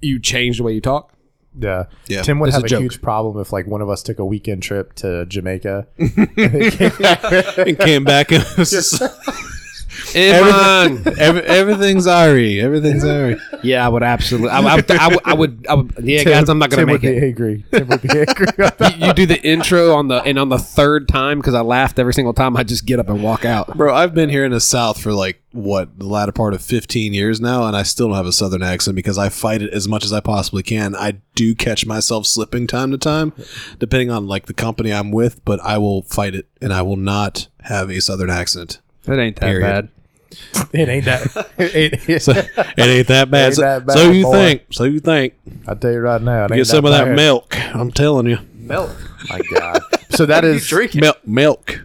[0.00, 1.14] you change the way you talk,
[1.58, 1.84] Yeah.
[2.08, 2.22] Yeah.
[2.22, 2.80] Tim would It's have a, joke.
[2.82, 5.86] huge problem if like one of us took a weekend trip to Jamaica.
[5.98, 9.00] and came back and was
[10.12, 11.18] just, Iman.
[11.18, 12.60] every, everything's Ari.
[12.60, 13.36] Everything's Ari.
[13.62, 14.50] yeah, I would absolutely.
[14.50, 15.66] I, would- I, would, I would.
[15.68, 15.92] I would.
[16.02, 17.20] Yeah, guys, I'm not gonna Tim make would it.
[17.20, 17.64] Be angry.
[17.72, 18.46] Tim would be angry.
[18.98, 21.98] You, you do the intro on the and on the third time because I laughed
[21.98, 22.56] every single time.
[22.56, 23.76] I just get up and walk out.
[23.76, 27.12] Bro, I've been here in the South for like what the latter part of 15
[27.12, 29.88] years now, and I still don't have a Southern accent because I fight it as
[29.88, 30.94] much as I possibly can.
[30.94, 33.32] I do catch myself slipping time to time,
[33.78, 36.96] depending on like the company I'm with, but I will fight it, and I will
[36.96, 38.80] not have a Southern accent.
[39.04, 39.62] That ain't that Period.
[39.62, 39.88] bad.
[40.72, 41.50] It ain't that.
[41.58, 43.46] It, it, So, it ain't that bad.
[43.46, 44.32] Ain't so, that bad, so you boy.
[44.32, 44.62] think?
[44.70, 45.34] So you think?
[45.66, 46.44] I tell you right now.
[46.46, 47.56] It Get ain't some of that milk.
[47.74, 48.90] I'm telling you, Milk.
[49.28, 49.82] My God.
[50.10, 51.26] So that is milk.
[51.26, 51.80] Milk.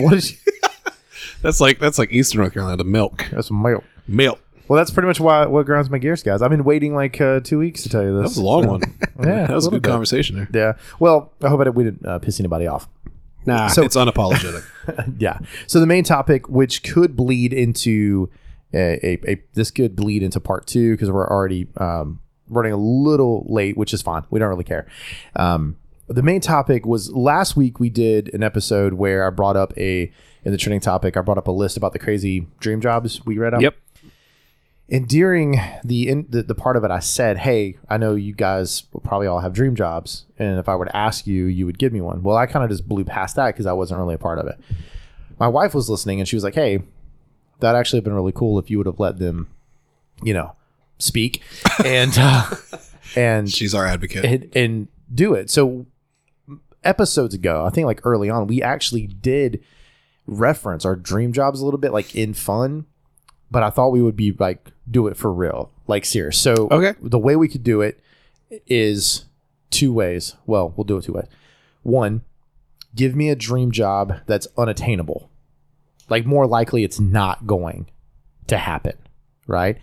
[0.00, 0.36] what is
[1.42, 2.76] That's like that's like Eastern North Carolina.
[2.78, 3.26] The milk.
[3.30, 3.84] that's milk.
[4.08, 4.40] Milk.
[4.66, 6.40] Well, that's pretty much why what grinds my gears, guys.
[6.40, 8.16] I've been waiting like uh, two weeks to tell you this.
[8.16, 8.30] That this.
[8.30, 8.80] was a long one.
[9.22, 9.90] Yeah, that was a a good bit.
[9.90, 10.68] conversation there.
[10.68, 10.82] Yeah.
[10.98, 12.88] Well, I hope I didn't, we didn't uh, piss anybody off.
[13.46, 13.68] Nah.
[13.68, 14.64] So- It's unapologetic.
[15.18, 15.38] yeah.
[15.66, 18.30] So the main topic, which could bleed into
[18.72, 22.76] a, a, a this could bleed into part two because we're already um, running a
[22.76, 24.24] little late, which is fine.
[24.30, 24.86] We don't really care.
[25.36, 25.76] Um,
[26.06, 30.12] the main topic was last week we did an episode where I brought up a
[30.44, 31.16] in the trending topic.
[31.16, 33.62] I brought up a list about the crazy dream jobs we read up.
[33.62, 33.74] Yep.
[34.90, 38.34] And during the, in, the the part of it, I said, "Hey, I know you
[38.34, 41.64] guys will probably all have dream jobs, and if I were to ask you, you
[41.64, 43.98] would give me one." Well, I kind of just blew past that because I wasn't
[43.98, 44.60] really a part of it.
[45.40, 46.82] My wife was listening, and she was like, "Hey,
[47.60, 49.48] that actually have been really cool if you would have let them,
[50.22, 50.54] you know,
[50.98, 51.42] speak
[51.84, 52.50] and uh,
[53.16, 54.24] and She's our advocate.
[54.26, 55.86] and, and do it." So
[56.84, 59.64] episodes ago, I think like early on, we actually did
[60.26, 62.84] reference our dream jobs a little bit, like in fun.
[63.50, 66.38] but I thought we would be like do it for real, like serious.
[66.38, 66.94] So Okay.
[67.00, 68.00] the way we could do it
[68.66, 69.24] is
[69.70, 70.36] two ways.
[70.46, 71.26] Well, we'll do it two ways.
[71.82, 72.22] One,
[72.94, 75.30] give me a dream job that's unattainable.
[76.08, 77.86] Like more likely it's not going
[78.46, 78.96] to happen,
[79.46, 79.78] right?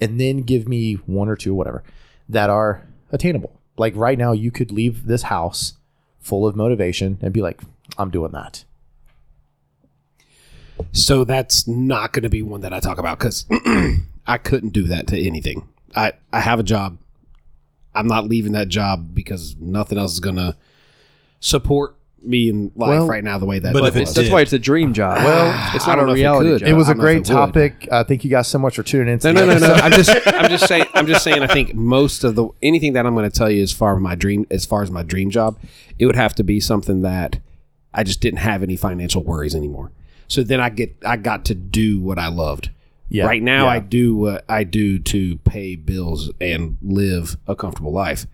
[0.00, 1.82] And then give me one or two, whatever,
[2.28, 3.58] that are attainable.
[3.78, 5.74] Like right now, you could leave this house
[6.20, 7.62] full of motivation and be like,
[7.98, 8.64] I'm doing that.
[10.92, 13.46] So that's not going to be one that I talk about because
[14.26, 15.68] I couldn't do that to anything.
[15.94, 16.98] I, I have a job.
[17.94, 20.56] I'm not leaving that job because nothing else is going to
[21.40, 24.14] support me in life Well, right now the way that but it was.
[24.14, 24.32] That's did.
[24.32, 25.18] why it's a dream job.
[25.24, 26.68] Well, it's not a know if it reality job.
[26.68, 27.88] It was I a don't know if great topic.
[27.90, 29.20] Uh, thank you guys so much for tuning in.
[29.22, 29.66] No, no, today.
[29.66, 29.74] no, no.
[29.82, 31.42] I'm just, I'm just saying, I'm just saying.
[31.42, 34.00] I think most of the anything that I'm going to tell you as far as
[34.00, 35.58] my dream, as far as my dream job,
[35.98, 37.40] it would have to be something that
[37.92, 39.90] I just didn't have any financial worries anymore.
[40.28, 42.70] So then I get, I got to do what I loved.
[43.12, 43.72] Yeah, right now, yeah.
[43.72, 48.26] I do what I do to pay bills and live a comfortable life.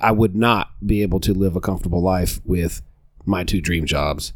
[0.00, 2.82] I would not be able to live a comfortable life with
[3.24, 4.32] my two dream jobs.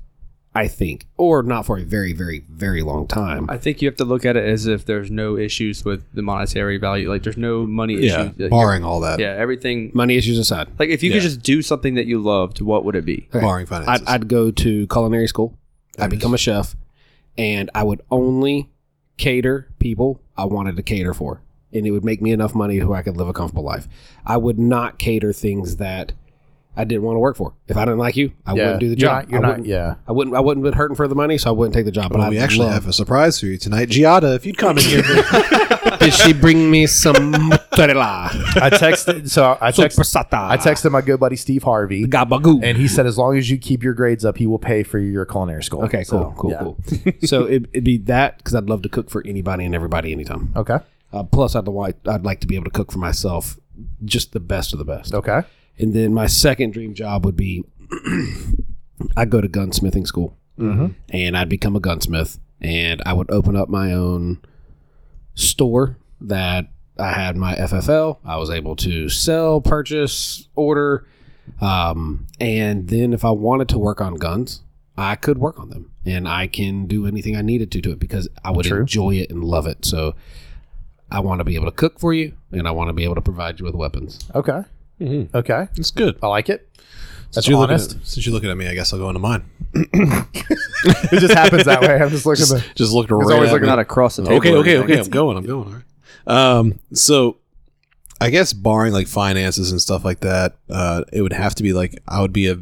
[0.56, 3.50] I think, or not for a very, very, very long time.
[3.50, 6.22] I think you have to look at it as if there's no issues with the
[6.22, 7.08] monetary value.
[7.10, 8.38] Like there's no money Yeah, issues.
[8.38, 9.18] Like, barring all that.
[9.18, 9.90] yeah, everything.
[9.94, 10.68] Money issues aside.
[10.78, 11.16] Like if you Yeah.
[11.16, 13.26] could just do something that you loved, what would it be?
[13.32, 14.06] Barring I'd, finances.
[14.08, 15.58] I'd go to culinary school.
[15.98, 16.76] I'd become a chef,
[17.36, 18.70] and I would only
[19.16, 22.92] cater people I wanted to cater for, and it would make me enough money who
[22.92, 23.88] I could live a comfortable life.
[24.24, 26.12] I would not cater things that
[26.76, 27.54] I didn't want to work for.
[27.68, 29.22] If I didn't like you, I Yeah, wouldn't do the you're job.
[29.24, 29.94] not- you're I not- wouldn't- yeah.
[30.08, 30.36] I wouldn't.
[30.36, 32.10] I wouldn't been hurting for the money, so I wouldn't take the job.
[32.10, 33.88] But well, I we actually love- have a surprise for you tonight.
[33.90, 35.02] Giada, if you'd come in here.
[36.00, 38.28] Did she bring me some mozzarella?
[38.56, 39.30] I texted.
[39.30, 39.98] So I texted.
[39.98, 40.48] Supersata.
[40.50, 42.60] I texted my good buddy Steve Harvey, Gabagoo.
[42.62, 44.98] and he said as long as you keep your grades up, he will pay for
[44.98, 45.82] your culinary school.
[45.84, 46.58] Okay, So, cool, cool, yeah.
[46.58, 47.12] cool.
[47.28, 50.52] so it, it'd be that because I'd love to cook for anybody and everybody anytime.
[50.56, 50.78] Okay.
[51.12, 53.58] Uh, plus, I'd like I'd like to be able to cook for myself,
[54.04, 55.14] just the best of the best.
[55.14, 55.42] Okay.
[55.78, 57.64] And then my second dream job would be
[59.16, 60.36] I'd go to gunsmithing school
[61.10, 64.40] and I'd become a gunsmith and I would open up my own
[65.34, 68.18] store that I had my FFL.
[68.24, 71.06] I was able to sell, purchase, order.
[71.60, 74.62] Um, and then if I wanted to work on guns,
[74.96, 77.98] I could work on them and I can do anything I needed to do it
[77.98, 78.80] because I would True.
[78.80, 79.84] enjoy it and love it.
[79.84, 80.14] So
[81.10, 83.16] I want to be able to cook for you and I want to be able
[83.16, 84.20] to provide you with weapons.
[84.34, 84.62] Okay.
[85.00, 85.68] Okay.
[85.76, 86.18] It's good.
[86.22, 86.68] I like it.
[87.32, 87.96] That's Since you're, looking honest.
[87.96, 89.44] at, since you're looking at me, I guess I'll go into mine.
[89.74, 91.96] it just happens that way.
[92.00, 92.44] I'm just looking.
[92.44, 93.72] at the, Just looked It's right always at looking me.
[93.72, 94.36] out across the table.
[94.36, 95.00] Okay, okay, okay.
[95.00, 95.36] I'm going.
[95.36, 95.66] I'm going.
[95.68, 96.56] All right.
[96.58, 97.38] Um, so
[98.20, 101.72] I guess barring like finances and stuff like that, uh, it would have to be
[101.72, 102.58] like I would be a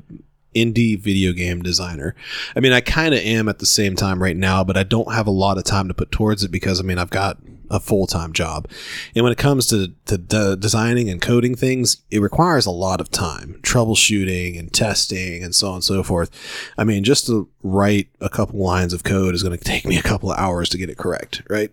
[0.54, 2.14] indie video game designer.
[2.56, 5.12] I mean, I kind of am at the same time right now, but I don't
[5.12, 7.38] have a lot of time to put towards it because I mean, I've got
[7.70, 8.68] a full time job,
[9.14, 13.00] and when it comes to to de- designing and coding things, it requires a lot
[13.00, 16.30] of time, troubleshooting and testing and so on and so forth.
[16.76, 19.96] I mean, just to write a couple lines of code is going to take me
[19.96, 21.70] a couple of hours to get it correct, right?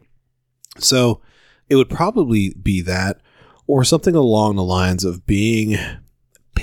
[0.77, 1.21] So
[1.67, 3.19] it would probably be that
[3.67, 5.77] or something along the lines of being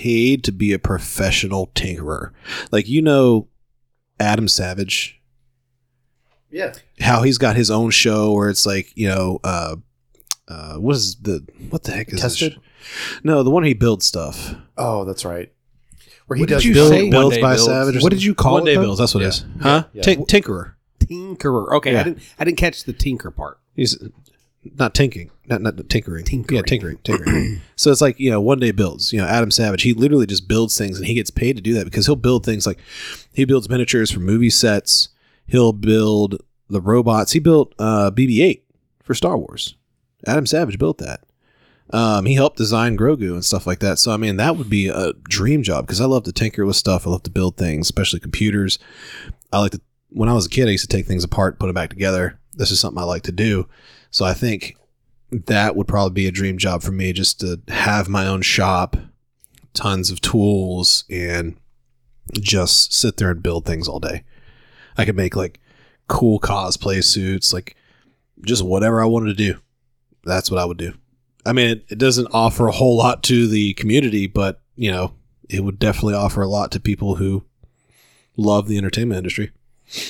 [0.01, 2.31] paid to be a professional tinkerer.
[2.71, 3.49] Like, you know,
[4.21, 5.21] Adam Savage,
[6.51, 6.75] yeah.
[7.01, 9.77] how he's got his own show where it's like, you know, uh,
[10.49, 12.59] uh, what is the, what the heck is Tested?
[12.81, 14.55] sh- No, the one he builds stuff.
[14.77, 15.51] Oh, that's right.
[16.27, 17.01] Where he What did does you build- say?
[17.03, 17.65] Build, builds One-day by builds.
[17.67, 17.97] Savage.
[17.97, 18.83] or What did you call One it, day though?
[18.83, 18.99] builds.
[19.01, 19.45] That's what it is.
[19.57, 19.63] Yeah.
[19.63, 19.85] Huh?
[19.93, 20.03] Yeah.
[20.03, 20.73] Tin- tinkerer.
[21.01, 21.73] Tinkerer.
[21.77, 22.01] Okay, Yeah.
[22.01, 23.59] I didn't I didn't catch the tinker part.
[23.75, 23.97] He's
[24.79, 26.25] not tinking, not not tinkering.
[26.25, 26.57] Tinkering.
[26.57, 27.61] Yeah, tinkering, tinkering.
[27.77, 29.13] so it's like you know, one day builds.
[29.13, 29.83] You know, Adam Savage.
[29.83, 32.45] He literally just builds things, and he gets paid to do that because he'll build
[32.45, 32.79] things like
[33.33, 35.09] he builds miniatures for movie sets.
[35.47, 37.33] He'll build the robots.
[37.33, 38.63] He built uh, BB-8
[39.03, 39.77] for Star Wars.
[40.27, 41.23] Adam Savage built that.
[41.91, 43.99] Um, he helped design Grogu and stuff like that.
[43.99, 46.77] So I mean, that would be a dream job because I love to tinker with
[46.77, 47.07] stuff.
[47.07, 48.79] I love to build things, especially computers.
[49.53, 49.81] I like to.
[50.11, 52.39] When I was a kid, I used to take things apart, put them back together.
[52.55, 53.69] This is something I like to do.
[54.17, 54.79] So I think
[55.31, 58.97] that would probably be a dream job for me, just to have my own shop,
[59.75, 61.59] tons of tools, and
[62.33, 64.25] just sit there and build things all day.
[64.97, 65.61] I could make like
[66.09, 67.77] cool cosplay suits, like
[68.41, 69.59] just whatever I wanted to do.
[70.25, 70.95] That's what I would do.
[71.45, 75.13] I mean, it, it doesn't offer a whole lot to the community, but you know,
[75.51, 77.45] it would definitely offer a lot to people who
[78.39, 79.51] love the entertainment industry.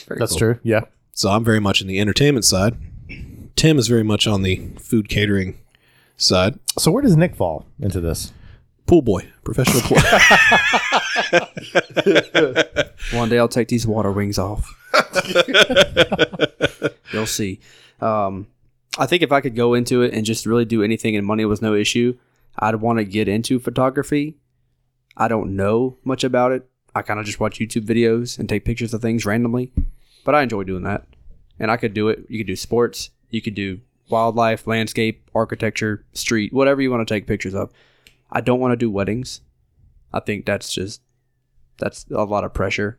[0.06, 0.38] Very That's cool.
[0.38, 0.60] true.
[0.62, 0.82] Yeah.
[1.10, 2.76] So I'm very much in the entertainment side.
[3.56, 5.58] Tim is very much on the food catering
[6.18, 6.58] side.
[6.78, 8.32] So where does Nick fall into this?
[8.86, 9.98] Pool boy, professional pool.
[13.18, 14.70] One day I'll take these water wings off.
[17.12, 17.60] You'll see.
[18.00, 18.46] Um,
[18.98, 21.44] I think if I could go into it and just really do anything and money
[21.44, 22.16] was no issue,
[22.58, 24.36] I'd want to get into photography.
[25.16, 26.68] I don't know much about it.
[26.94, 29.72] I kind of just watch YouTube videos and take pictures of things randomly,
[30.24, 31.04] but I enjoy doing that.
[31.58, 32.26] And I could do it.
[32.28, 33.10] You could do sports.
[33.36, 37.70] You could do wildlife, landscape, architecture, street, whatever you want to take pictures of.
[38.30, 39.42] I don't want to do weddings.
[40.10, 41.02] I think that's just
[41.76, 42.98] that's a lot of pressure,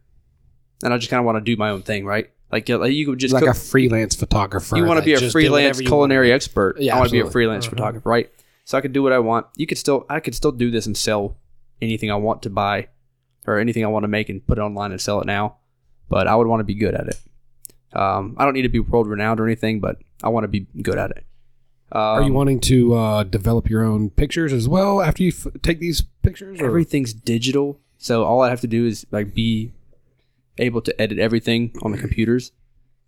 [0.83, 2.29] and I just kind of want to do my own thing, right?
[2.51, 4.77] Like, like you could just like cook- a freelance photographer.
[4.77, 6.79] you want to be a freelance culinary expert.
[6.79, 7.75] Yeah, I want to be a freelance uh-huh.
[7.75, 8.29] photographer, right?
[8.65, 9.47] So I could do what I want.
[9.55, 11.38] You could still, I could still do this and sell
[11.81, 12.89] anything I want to buy,
[13.47, 15.57] or anything I want to make and put it online and sell it now.
[16.09, 17.17] But I would want to be good at it.
[17.93, 20.67] Um, I don't need to be world renowned or anything, but I want to be
[20.81, 21.25] good at it.
[21.91, 25.61] Um, Are you wanting to uh, develop your own pictures as well after you f-
[25.61, 26.59] take these pictures?
[26.59, 26.65] Or?
[26.65, 29.71] everything's digital, so all I have to do is like be
[30.57, 32.51] able to edit everything on the computers.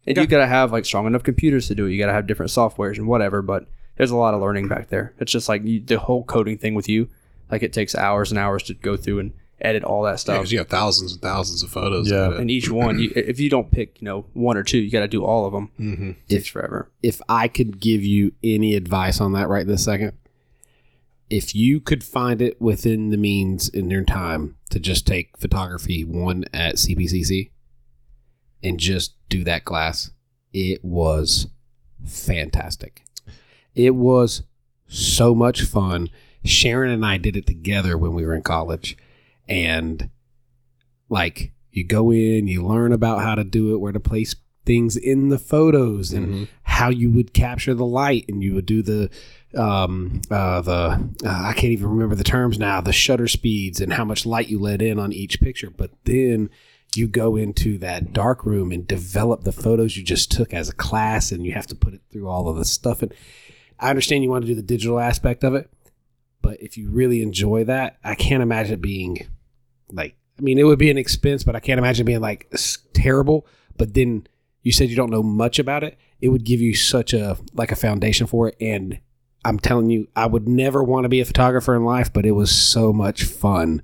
[0.07, 1.91] And you gotta have like strong enough computers to do it.
[1.91, 3.41] You gotta have different softwares and whatever.
[3.41, 3.67] But
[3.97, 5.13] there's a lot of learning back there.
[5.19, 7.09] It's just like you, the whole coding thing with you.
[7.51, 10.37] Like it takes hours and hours to go through and edit all that Yeah, stuff.
[10.37, 12.09] 'cause you have thousands and thousands of photos.
[12.09, 12.27] Yeah.
[12.27, 12.39] of it.
[12.39, 15.01] and each one, you, if you don't pick, you know, one or two, you got
[15.01, 15.69] to do all of them.
[15.79, 16.09] Mm-hmm.
[16.11, 16.91] It takes forever.
[17.03, 20.13] if I could give you any advice on that right this second,
[21.29, 26.03] if you could find it within the means in your time to just take photography
[26.03, 27.51] one at CPCC
[28.63, 30.09] and just do that class,
[30.53, 31.47] it was
[32.03, 33.03] fantastic.
[33.75, 34.43] It was
[34.87, 36.09] so much fun.
[36.43, 38.97] Sharon and I did it together when we were in college.
[39.49, 40.09] And
[41.09, 44.35] like you go in, you learn about how to do it, where to place
[44.65, 48.83] things in the photos and how you would capture the light and you would do
[48.83, 49.09] the
[49.55, 53.91] um uh the uh, I can't even remember the terms now the shutter speeds and
[53.91, 55.71] how much light you let in on each picture.
[55.71, 56.51] But then
[56.95, 60.75] you go into that dark room and develop the photos you just took as a
[60.75, 63.01] class and you have to put it through all of the stuff.
[63.01, 63.11] And
[63.79, 65.67] I understand you want to do the digital aspect of it
[66.43, 69.27] but if you really enjoy that I can't imagine it being
[69.91, 72.51] like I mean it would be an expense but I can't imagine being like
[72.93, 73.45] terrible.
[73.77, 74.27] But then
[74.61, 75.97] you said you don't know much about it.
[76.21, 78.55] It would give you such a like a foundation for it.
[78.59, 78.99] And
[79.45, 82.31] i'm telling you i would never want to be a photographer in life but it
[82.31, 83.81] was so much fun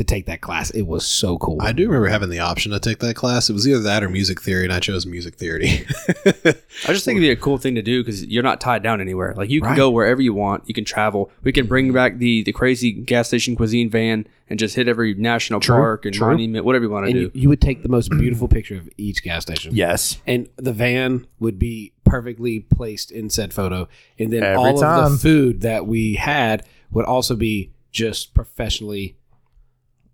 [0.00, 2.80] to take that class it was so cool I do remember having the option to
[2.80, 3.50] take that class.
[3.50, 5.86] It was either that or music theory, and I chose music theory.
[6.24, 9.00] I just think it'd be a cool thing to do because you're not tied down
[9.00, 9.34] anywhere.
[9.36, 9.76] Like you can Right.
[9.76, 10.64] go wherever you want.
[10.66, 11.30] You can travel.
[11.42, 15.14] We can bring back the the crazy gas station cuisine van and just hit every
[15.14, 16.26] national park and true.
[16.28, 17.18] monument, whatever you want to do.
[17.20, 20.18] you, you would take the most beautiful picture of each gas station Yes.
[20.26, 23.86] and the van would be perfectly placed in said photo
[24.18, 29.16] and then Every all of the food that we had would also be just professionally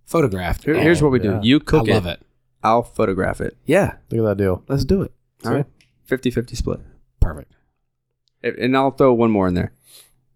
[0.06, 1.40] photographed Here- here's what we do: yeah.
[1.42, 2.26] you i cook love it, it
[2.62, 3.56] I'll photograph it.
[3.66, 4.62] yeah Look at that deal.
[4.68, 5.12] let's do it
[5.44, 5.66] All right,
[6.08, 6.80] 50-50 split.
[7.20, 7.52] perfect
[8.42, 9.72] If- And I'll throw one more in there: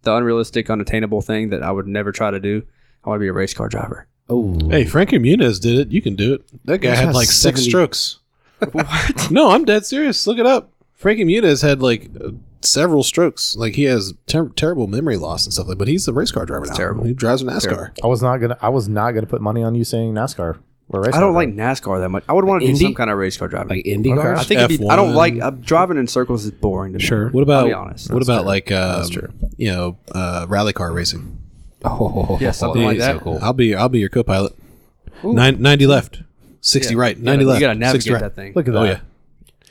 [0.03, 2.63] the unrealistic, unattainable thing that I would never try to do.
[3.05, 4.07] I want to be a race car driver.
[4.29, 5.91] oh hey, Frankie Muniz did it.
[5.93, 6.43] You can do it.
[6.67, 8.19] That guy He's had got like six 70 strokes.
[8.73, 9.31] what?
[9.31, 10.27] No, I'm dead serious.
[10.27, 10.73] Look it up.
[10.95, 12.31] Frankie Muniz had like uh,
[12.63, 13.57] several strokes.
[13.57, 15.79] Like he has ter- terrible memory loss and stuff like.
[15.79, 16.75] But he's a race car driver now.
[16.75, 17.05] terrible.
[17.05, 17.63] He drives a NASCAR.
[17.63, 17.95] Terrible.
[18.03, 18.59] I was not gonna.
[18.61, 20.59] I was not gonna put money on you saying NASCAR
[20.89, 21.15] or race.
[21.15, 21.45] I don't car.
[21.45, 22.25] like NASCAR that much.
[22.29, 23.69] I would want to do some kind of race car driving.
[23.77, 24.21] like Indy Okay.
[24.23, 26.99] cars I think it'd be, I don't like uh, driving in circles is boring to
[26.99, 27.05] me.
[27.05, 27.29] Sure.
[27.31, 28.11] What about I'll be honest.
[28.11, 28.47] what That's about true.
[28.49, 29.29] like uh, That's true.
[29.57, 31.39] you know uh, rally car racing?
[31.85, 33.25] Oh, Yeah, something like that'd that.
[33.25, 33.45] be So cool.
[33.45, 34.53] I'll be I'll be your co-pilot.
[35.23, 36.23] Nine, 90 left,
[36.61, 37.01] sixty Yeah.
[37.01, 37.61] right, You ninety gotta- left.
[37.63, 38.21] You gotta 60 navigate right.
[38.21, 38.53] that thing.
[38.55, 38.81] Look at that.
[38.81, 39.01] Oh yeah,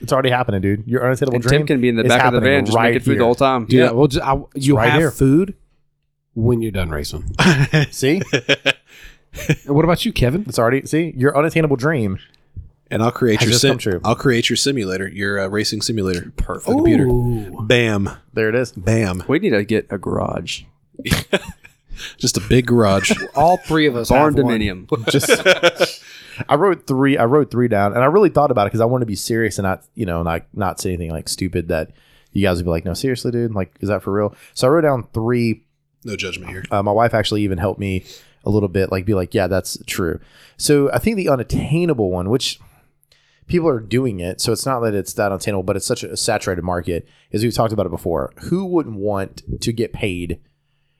[0.02, 0.84] It's already happening, dude.
[0.88, 1.60] Your unattainable and dream.
[1.62, 3.20] Tim can be in the back of the van, just right making food here.
[3.20, 3.66] the whole time.
[3.66, 3.95] Do that.
[3.95, 5.12] Well, just, I, you right have here.
[5.12, 5.56] food
[6.36, 7.36] when you're done racing.
[7.91, 8.76] See, And
[9.76, 10.45] what about you, Kevin?
[10.47, 10.86] it's already.
[10.86, 12.18] See, your unattainable dream.
[12.89, 14.00] and I'll create your just sim- true.
[14.04, 16.32] I'll create your simulator, your uh, racing simulator.
[16.38, 16.68] Perfect.
[16.68, 17.08] The computer.
[17.64, 18.72] Bam, There it is.
[18.72, 19.24] bam.
[19.28, 20.64] We need to get a garage.
[22.18, 23.12] Just a big garage.
[23.36, 24.58] All three of us Barn have one.
[24.60, 25.10] Dominium.
[25.12, 25.99] Just.
[26.48, 27.18] I wrote three.
[27.18, 29.16] I wrote three down, and I really thought about it because I want to be
[29.16, 31.92] serious and not, you know, not not say anything like stupid that
[32.32, 34.36] you guys would be like, no, seriously, dude, like, is that for real?
[34.54, 35.66] So I wrote down three
[36.06, 36.64] no judgment here.
[36.72, 38.06] Uh, my wife actually even helped me
[38.46, 40.20] a little bit, like be like, yeah, that's true.
[40.56, 42.60] So I think the unattainable one, which
[43.48, 46.16] people are doing it, so it's not that it's that unattainable, but it's such a
[46.16, 48.32] saturated market, is we've talked about it before.
[48.44, 50.40] Who wouldn't want to get paid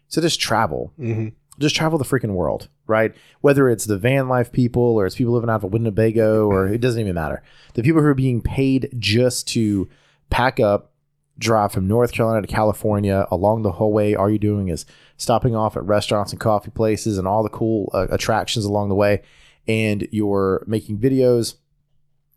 [0.10, 0.92] to just travel?
[1.00, 1.34] Mhm.
[1.60, 3.14] Just travel the freaking world, right?
[3.42, 6.80] Whether it's the van life people or it's people living out of Winnebago or it
[6.82, 7.44] doesn't even matter.
[7.74, 9.90] The people who are being paid just to
[10.30, 10.94] pack up,
[11.38, 14.16] drive from North Carolina to California along the whole way.
[14.16, 14.86] All you're doing is
[15.18, 18.96] stopping off at restaurants and coffee places and all the cool uh, attractions along the
[18.96, 19.22] way.
[19.68, 21.56] And you're making videos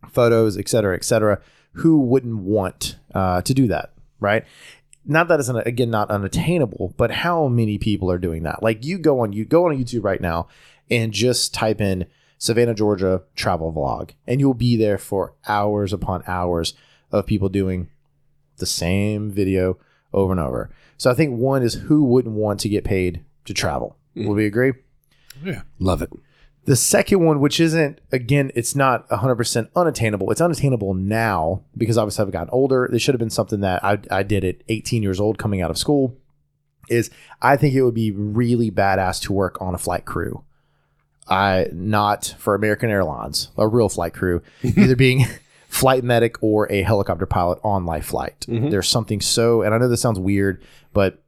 [0.09, 1.41] photos, et cetera, et cetera.
[1.75, 4.45] Who wouldn't want uh, to do that, right?
[5.05, 8.63] Not that it's an, again not unattainable, but how many people are doing that?
[8.63, 10.49] Like you go on you go on YouTube right now
[10.91, 12.07] and just type in
[12.39, 16.75] Savannah, Georgia travel vlog, and you'll be there for hours upon hours
[17.11, 17.89] of people doing
[18.57, 19.79] the same video
[20.13, 20.71] over and over.
[20.97, 23.97] So I think one is who wouldn't want to get paid to travel.
[24.15, 24.35] Will mm-hmm.
[24.35, 24.73] we agree?
[25.43, 26.11] Yeah, love it.
[26.65, 30.31] The second one, which isn't, again, it's not 100% unattainable.
[30.31, 32.89] It's unattainable now because obviously I've gotten older.
[32.91, 35.71] This should have been something that I, I did at 18 years old coming out
[35.71, 36.17] of school.
[36.89, 37.11] Is
[37.41, 40.45] I think it would be really badass to work on a flight crew.
[41.29, 45.25] I not for American Airlines, a real flight crew, either being
[45.69, 48.41] flight medic or a helicopter pilot on life flight.
[48.49, 48.71] Mm-hmm.
[48.71, 51.23] There's something so, and I know this sounds weird, but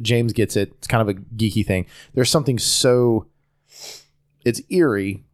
[0.00, 0.72] James gets it.
[0.78, 1.86] It's kind of a geeky thing.
[2.14, 3.26] There's something so
[4.44, 5.24] it's eerie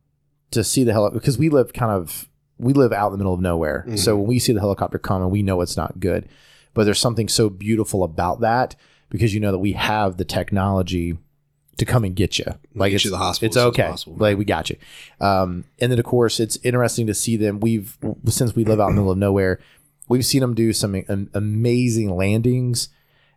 [0.51, 2.29] to see the helicopter because we live kind of
[2.59, 3.85] we live out in the middle of nowhere.
[3.97, 6.29] So when we see the helicopter coming, we know it's not good.
[6.75, 8.77] But there's something so beautiful about that
[9.11, 11.17] because you know that we have the technology
[11.79, 12.45] to come and get you.
[12.75, 13.91] Like Get it's you the hospital It's as soon as okay.
[13.91, 14.17] possible.
[14.19, 14.77] Like we got you.
[15.21, 17.61] Um, and then of course it's interesting to see them.
[17.61, 17.97] We've
[18.27, 19.61] since we live out in the middle of nowhere,
[20.09, 21.05] we've seen them do some
[21.35, 22.89] amazing landings,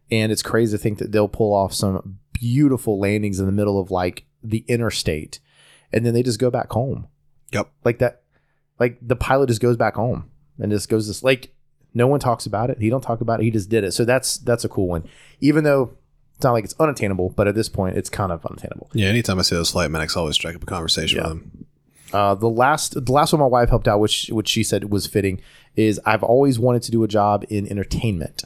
[0.10, 3.80] and it's crazy to think that they'll pull off some beautiful landings in the middle
[3.80, 5.40] of like the interstate,
[5.94, 7.08] and then they just go back home.
[7.52, 7.70] Yep.
[7.84, 8.22] Like that.
[8.80, 10.30] Like the pilot just goes back home
[10.60, 11.54] and just goes this like
[11.94, 12.80] no one talks about it.
[12.80, 13.44] He don't talk about it.
[13.44, 13.92] He just did it.
[13.92, 15.04] So that's that's a cool one.
[15.40, 15.94] Even though
[16.36, 18.90] it's not like it's unattainable, but at this point it's kind of unattainable.
[18.94, 21.28] Yeah, anytime I see those flight medics, I always strike up a conversation Yeah.
[21.28, 21.66] with them.
[22.14, 25.06] Uh, the last the last one my wife helped out, which which she said was
[25.08, 25.40] fitting,
[25.76, 28.44] is I've always wanted to do a job in entertainment,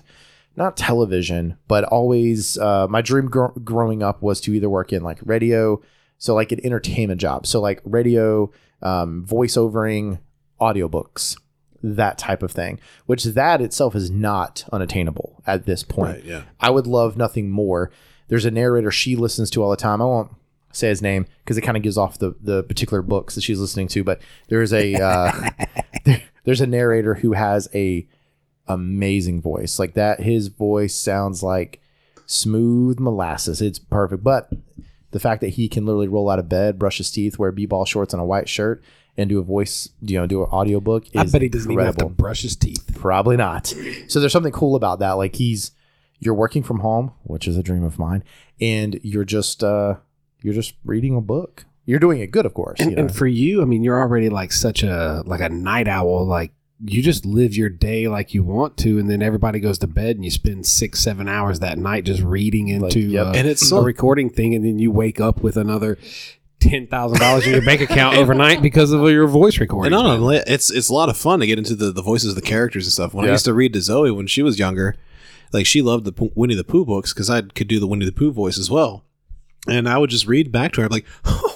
[0.56, 5.02] not television, but always uh, my dream gr- growing up was to either work in
[5.04, 5.82] like radio,
[6.18, 8.52] so like an entertainment job, so like radio,
[8.82, 10.20] um, voiceovering,
[10.60, 11.38] audiobooks,
[11.84, 12.80] that type of thing.
[13.06, 16.16] Which that itself is not unattainable at this point.
[16.16, 16.44] Right, yeah.
[16.60, 17.92] I would love nothing more.
[18.28, 20.02] There's a narrator she listens to all the time.
[20.02, 20.32] I won't
[20.72, 23.60] say his name because it kind of gives off the the particular books that she's
[23.60, 24.04] listening to.
[24.04, 25.32] But there's a uh,
[26.06, 28.08] there- there's a narrator who has a
[28.68, 30.20] amazing voice like that.
[30.22, 31.82] His voice sounds like
[32.26, 33.62] smooth molasses.
[33.62, 34.24] It's perfect.
[34.24, 34.50] But
[35.16, 37.86] the fact that he can literally roll out of bed, brush his teeth, wear b-ball
[37.86, 38.84] shorts and a white shirt,
[39.16, 41.86] and do a voice, you know, do an audiobook is I bet he doesn't even
[41.86, 42.86] have to brush his teeth.
[42.96, 43.74] Probably not.
[44.10, 45.14] So there's something cool about that.
[45.14, 45.72] Like he's
[46.20, 48.26] you're working from home, which is a dream of mine,
[48.60, 49.96] and you're just uh
[50.42, 51.64] you're just reading a book.
[51.86, 52.82] You're doing it good, of course.
[52.82, 53.04] And, you know?
[53.04, 56.26] and for you, I mean, you're already like such a like a night owl.
[56.26, 56.52] Like
[56.84, 60.18] you just live your day like you want to, and then everybody goes to bed,
[60.18, 63.28] and you spend six, seven hours that night just reading into yep.
[63.28, 65.98] uh, And it's a recording thing, and then you wake up with another
[66.60, 69.94] ten thousand dollars in your bank account overnight because of your voice recording.
[69.94, 72.30] And not only it's it's a lot of fun to get into the, the voices
[72.30, 73.14] of the characters and stuff.
[73.14, 74.96] When I used to read to Zoe when she was younger,
[75.54, 78.06] like she loved the P- Winnie the Pooh books because I could do the Winnie
[78.06, 79.06] the Pooh voice as well,
[79.68, 81.55] and I would just read back to her like, "Oh,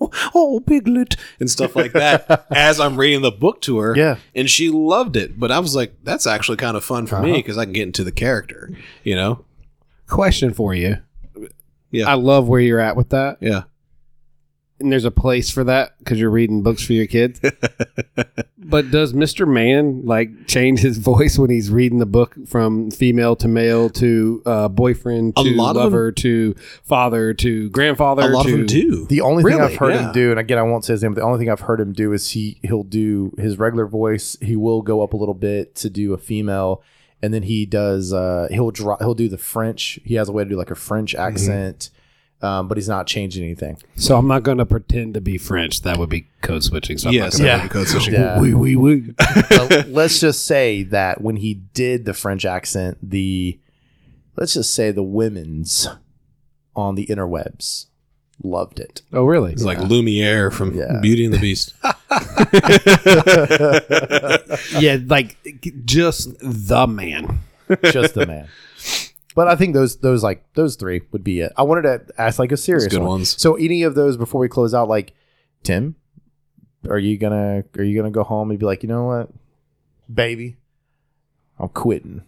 [0.66, 3.96] Piglet" and stuff like that as I'm reading the book to her.
[3.96, 4.16] Yeah.
[4.34, 5.38] and she loved it.
[5.38, 7.38] But I was like, that's actually kind of fun for me Uh-huh.
[7.38, 8.70] because I can get into the character.
[9.04, 9.44] You know?
[10.06, 10.96] question for you.
[11.92, 12.08] Yeah.
[12.08, 13.62] I love where you're at with that, Yeah.
[14.80, 17.40] and there's a place for that because you're reading books for your kids.
[18.70, 19.46] but does Mr.
[19.46, 24.42] Man like change his voice when he's reading the book from female to male to
[24.46, 26.54] uh, boyfriend A to lot of them- lover to
[26.84, 28.22] father to grandfather?
[28.22, 29.06] A lot to, of them do.
[29.06, 30.06] the only thing I've heard Yeah.
[30.06, 31.80] him do, and again I won't say his name, but the only thing I've heard
[31.80, 34.36] him do is he he'll do his regular voice.
[34.40, 36.82] He will go up a little bit to do a female,
[37.22, 39.98] and then he does uh he'll draw he'll do the French.
[40.04, 41.22] He has a way to do like a French Mm-hmm.
[42.40, 42.50] Accent.
[42.50, 43.78] Um, but he's not changing anything.
[43.96, 45.82] So I'm not going to pretend to be French.
[45.82, 46.98] That would be code switching.
[46.98, 47.56] So I'm yes, not Yeah.
[47.62, 47.68] yeah.
[47.68, 48.14] Code switching.
[48.14, 48.40] Yeah.
[48.40, 49.14] Oui, oui, oui.
[49.50, 53.58] But let's just say that when he did the French accent, the
[54.36, 55.88] let's just say the women's
[56.74, 57.86] on the interwebs
[58.42, 59.02] loved it.
[59.12, 59.52] Oh, really?
[59.52, 60.98] It's like Lumiere from Yeah.
[61.02, 61.74] Beauty and the Beast.
[64.80, 65.36] yeah, like
[65.84, 67.40] just the man.
[67.84, 68.48] Just the man.
[69.34, 71.52] But I think those those like those three would be it.
[71.56, 73.08] I wanted to ask like a serious good one.
[73.08, 73.40] ones.
[73.40, 75.12] So any of those before we close out, like
[75.62, 75.94] Tim,
[76.88, 79.28] are you gonna are you gonna go home and be like, you know what,
[80.12, 80.56] baby,
[81.58, 82.22] I'm quitting.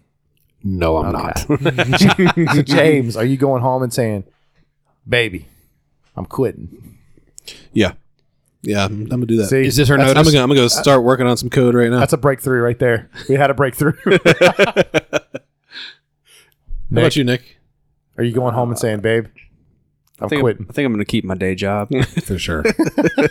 [0.63, 1.45] No, I'm Okay.
[1.49, 2.65] not.
[2.67, 4.23] James, are you going home and saying,
[5.09, 5.49] baby,
[6.17, 6.99] I'm quitting?
[7.73, 7.95] Yeah.
[8.65, 9.49] Yeah, I'm, I'm gonna do that.
[9.49, 11.91] See, Is this her I'm gonna, I'm gonna go start working on some code right
[11.91, 11.99] now.
[11.99, 13.11] That's a breakthrough right there.
[13.29, 13.95] We had a breakthrough.
[16.95, 17.59] How about you, Nick?
[18.19, 19.27] Are you going home and saying, babe,
[20.21, 20.67] I'm I think, quitting.
[20.69, 21.89] I think I'm going to keep my day job
[22.25, 22.65] for sure.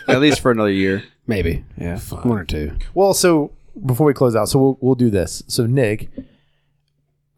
[0.08, 1.04] at least for another year.
[1.26, 1.98] Maybe Yeah.
[2.00, 2.76] one or two.
[2.94, 3.52] Well, so
[3.86, 5.42] before we close out, so we'll we'll do this.
[5.46, 6.10] So Nick,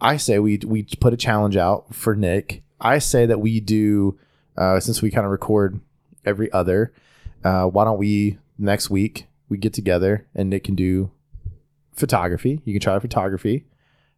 [0.00, 2.62] I say we we put a challenge out for Nick.
[2.80, 4.18] I say that we do
[4.56, 5.80] uh, since we kind of record
[6.24, 6.92] every other.
[7.44, 11.10] Uh, why don't we next week we get together and Nick can do
[11.94, 12.60] photography.
[12.64, 13.64] You can try photography.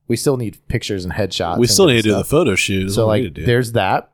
[0.08, 1.58] We still need pictures and headshots.
[1.58, 2.28] we and still good need to do the stuff.
[2.28, 2.86] photo shoot.
[2.86, 3.46] is So what we like, to do.
[3.46, 4.10] there's that.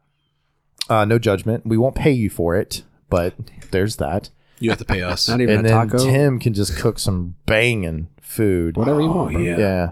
[0.88, 1.66] Uh, no judgment.
[1.66, 3.34] We won't pay you for it, but
[3.70, 4.30] there's that.
[4.58, 5.28] you have to pay us.
[5.28, 6.04] Not even And a then taco.
[6.04, 8.76] Tim can just cook some banging food.
[8.76, 9.32] Whatever you Oh, want.
[9.34, 9.42] bro.
[9.42, 9.58] yeah.
[9.58, 9.90] Yeah.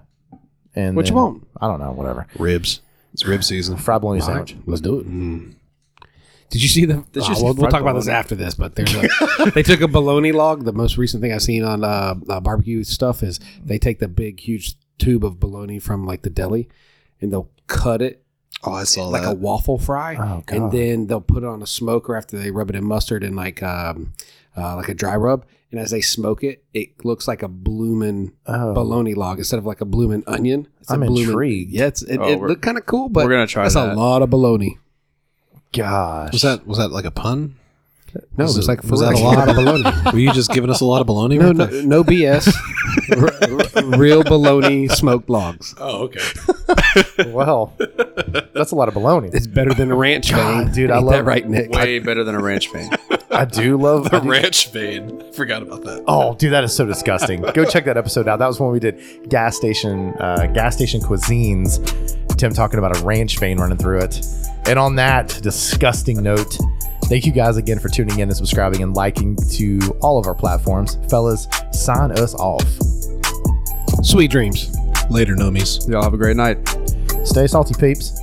[0.74, 1.46] And What you then- want?
[1.60, 1.92] I don't know.
[1.92, 2.26] Whatever.
[2.38, 2.80] Ribs.
[3.12, 3.76] It's rib season.
[3.76, 4.56] Fried bologna All sandwich.
[4.66, 5.06] let's do it.
[6.50, 7.04] Did you see the?
[7.12, 8.18] Did you see we'll, we'll fried talk about this bologna?
[8.18, 10.64] after this, but there's a, they took a bologna log.
[10.64, 14.08] The most recent thing I've seen on uh, uh, barbecue stuff is they take the
[14.08, 16.68] big, huge tube of bologna from like the deli,
[17.20, 18.22] and they'll cut it
[18.62, 19.32] Oh, I saw like that.
[19.32, 20.54] a waffle fry, Oh, God.
[20.54, 23.34] and then they'll put it on a smoker after they rub it in mustard and
[23.34, 24.12] like um,
[24.56, 25.46] uh, like a dry rub.
[25.70, 28.74] And as they smoke it, it looks like a bloomin' Oh.
[28.74, 30.66] bologna log instead of like a bloomin' onion.
[30.80, 31.70] It's a I'm bloomin'- intrigued.
[31.72, 33.94] Yeah, it's, it, Oh, it looked kind of cool, but we're gonna try That's that.
[33.94, 34.78] a lot of bologna.
[35.72, 36.32] Gosh.
[36.32, 37.56] was that was that like a pun?
[38.36, 40.12] No, Was it's it- like was that a lot of baloney?
[40.12, 41.38] Were you just giving us a lot of baloney?
[41.38, 41.82] No, right no, there?
[41.84, 42.52] no BS.
[43.16, 45.74] R- r- real baloney smoked logs.
[45.78, 46.20] Oh, okay.
[47.32, 47.72] well,
[48.52, 49.32] that's a lot of baloney.
[49.34, 50.74] It's better than a ranch God, vein.
[50.74, 51.70] dude, I Ain't love- that right, Nick.
[51.70, 52.90] Way better than a ranch vein.
[53.30, 55.32] I do love I The do- ranch vein.
[55.32, 56.04] Forgot about that.
[56.08, 57.42] Oh, dude, that is so disgusting.
[57.54, 58.38] Go check that episode out.
[58.40, 61.78] That was when we did gas station, uh, gas station cuisines.
[62.40, 64.24] Tim talking about a ranch vein running through it.
[64.64, 66.56] And on that disgusting note,
[67.04, 70.34] thank you guys again for tuning in and subscribing and liking to all of our
[70.34, 70.96] platforms.
[71.10, 72.66] Fellas, sign us off.
[74.02, 74.74] Sweet dreams.
[75.10, 75.86] Later, nomies.
[75.86, 76.66] Y'all have a great night.
[77.24, 78.18] Stay salty, peeps.